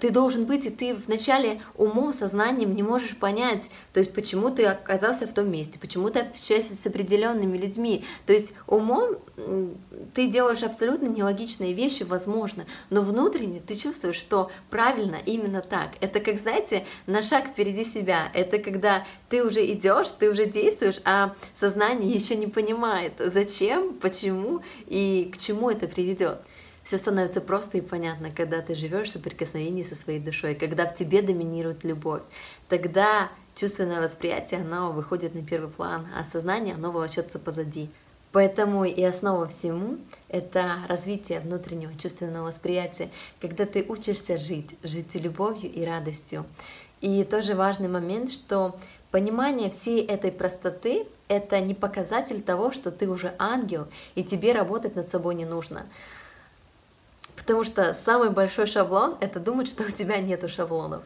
ты 0.00 0.10
должен 0.10 0.44
быть, 0.44 0.66
и 0.66 0.70
ты 0.70 0.94
вначале 0.94 1.60
умом, 1.76 2.12
сознанием 2.12 2.74
не 2.74 2.82
можешь 2.82 3.16
понять, 3.16 3.70
то 3.92 4.00
есть 4.00 4.12
почему 4.12 4.50
ты 4.50 4.64
оказался 4.66 5.26
в 5.26 5.32
том 5.32 5.50
месте, 5.50 5.78
почему 5.78 6.10
ты 6.10 6.20
общаешься 6.20 6.76
с 6.76 6.86
определенными 6.86 7.56
людьми. 7.58 8.04
То 8.26 8.32
есть 8.32 8.54
умом 8.66 9.16
ты 10.14 10.28
делаешь 10.28 10.62
абсолютно 10.62 11.08
нелогичные 11.08 11.72
вещи, 11.72 12.02
возможно, 12.02 12.66
но 12.90 13.02
внутренне 13.02 13.60
ты 13.60 13.76
чувствуешь, 13.76 14.16
что 14.16 14.50
правильно 14.70 15.16
именно 15.26 15.60
так. 15.60 15.90
Это 16.00 16.20
как, 16.20 16.38
знаете, 16.38 16.86
на 17.06 17.22
шаг 17.22 17.48
впереди 17.48 17.84
себя. 17.84 18.30
Это 18.34 18.58
когда 18.58 19.06
ты 19.28 19.44
уже 19.44 19.64
идешь, 19.70 20.08
ты 20.18 20.30
уже 20.30 20.46
действуешь, 20.46 21.00
а 21.04 21.34
сознание 21.54 22.10
еще 22.10 22.36
не 22.36 22.46
понимает, 22.46 23.12
зачем, 23.18 23.94
почему 23.94 24.60
и 24.86 25.30
к 25.32 25.38
чему 25.38 25.70
это 25.70 25.86
приведет. 25.86 26.38
Все 26.88 26.96
становится 26.96 27.42
просто 27.42 27.76
и 27.76 27.82
понятно, 27.82 28.30
когда 28.30 28.62
ты 28.62 28.74
живешь 28.74 29.08
в 29.08 29.12
соприкосновении 29.12 29.82
со 29.82 29.94
своей 29.94 30.18
душой, 30.20 30.54
когда 30.54 30.86
в 30.86 30.94
тебе 30.94 31.20
доминирует 31.20 31.84
любовь. 31.84 32.22
Тогда 32.70 33.28
чувственное 33.54 34.00
восприятие, 34.00 34.60
оно 34.60 34.92
выходит 34.92 35.34
на 35.34 35.44
первый 35.44 35.68
план, 35.68 36.08
а 36.16 36.24
сознание, 36.24 36.76
оно 36.76 36.90
волочется 36.90 37.38
позади. 37.38 37.90
Поэтому 38.32 38.86
и 38.86 39.02
основа 39.02 39.46
всему— 39.48 39.98
это 40.30 40.76
развитие 40.88 41.40
внутреннего 41.40 41.92
чувственного 41.98 42.46
восприятия, 42.46 43.10
когда 43.38 43.66
ты 43.66 43.84
учишься 43.86 44.38
жить, 44.38 44.74
жить 44.82 45.14
любовью 45.16 45.70
и 45.70 45.82
радостью. 45.82 46.46
И 47.02 47.22
тоже 47.24 47.54
важный 47.54 47.88
момент, 47.88 48.32
что 48.32 48.78
понимание 49.10 49.68
всей 49.68 50.06
этой 50.06 50.32
простоты— 50.32 51.06
это 51.28 51.60
не 51.60 51.74
показатель 51.74 52.40
того, 52.40 52.72
что 52.72 52.90
ты 52.90 53.10
уже 53.10 53.34
ангел, 53.38 53.88
и 54.14 54.24
тебе 54.24 54.52
работать 54.52 54.96
над 54.96 55.10
собой 55.10 55.34
не 55.34 55.44
нужно. 55.44 55.84
Потому 57.38 57.62
что 57.62 57.94
самый 57.94 58.30
большой 58.30 58.66
шаблон— 58.66 59.16
это 59.20 59.38
думать, 59.38 59.68
что 59.68 59.84
у 59.84 59.90
тебя 59.90 60.18
нет 60.18 60.48
шаблонов. 60.50 61.04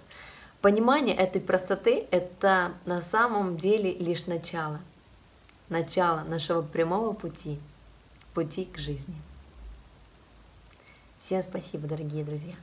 Понимание 0.62 1.14
этой 1.14 1.40
простоты— 1.40 2.06
это 2.10 2.72
на 2.86 3.02
самом 3.02 3.58
деле 3.58 3.92
лишь 3.92 4.26
начало. 4.26 4.80
Начало 5.68 6.22
нашего 6.24 6.62
прямого 6.62 7.12
пути, 7.12 7.58
пути 8.34 8.64
к 8.64 8.78
жизни. 8.78 9.14
Всем 11.18 11.42
спасибо, 11.42 11.86
дорогие 11.86 12.24
друзья. 12.24 12.54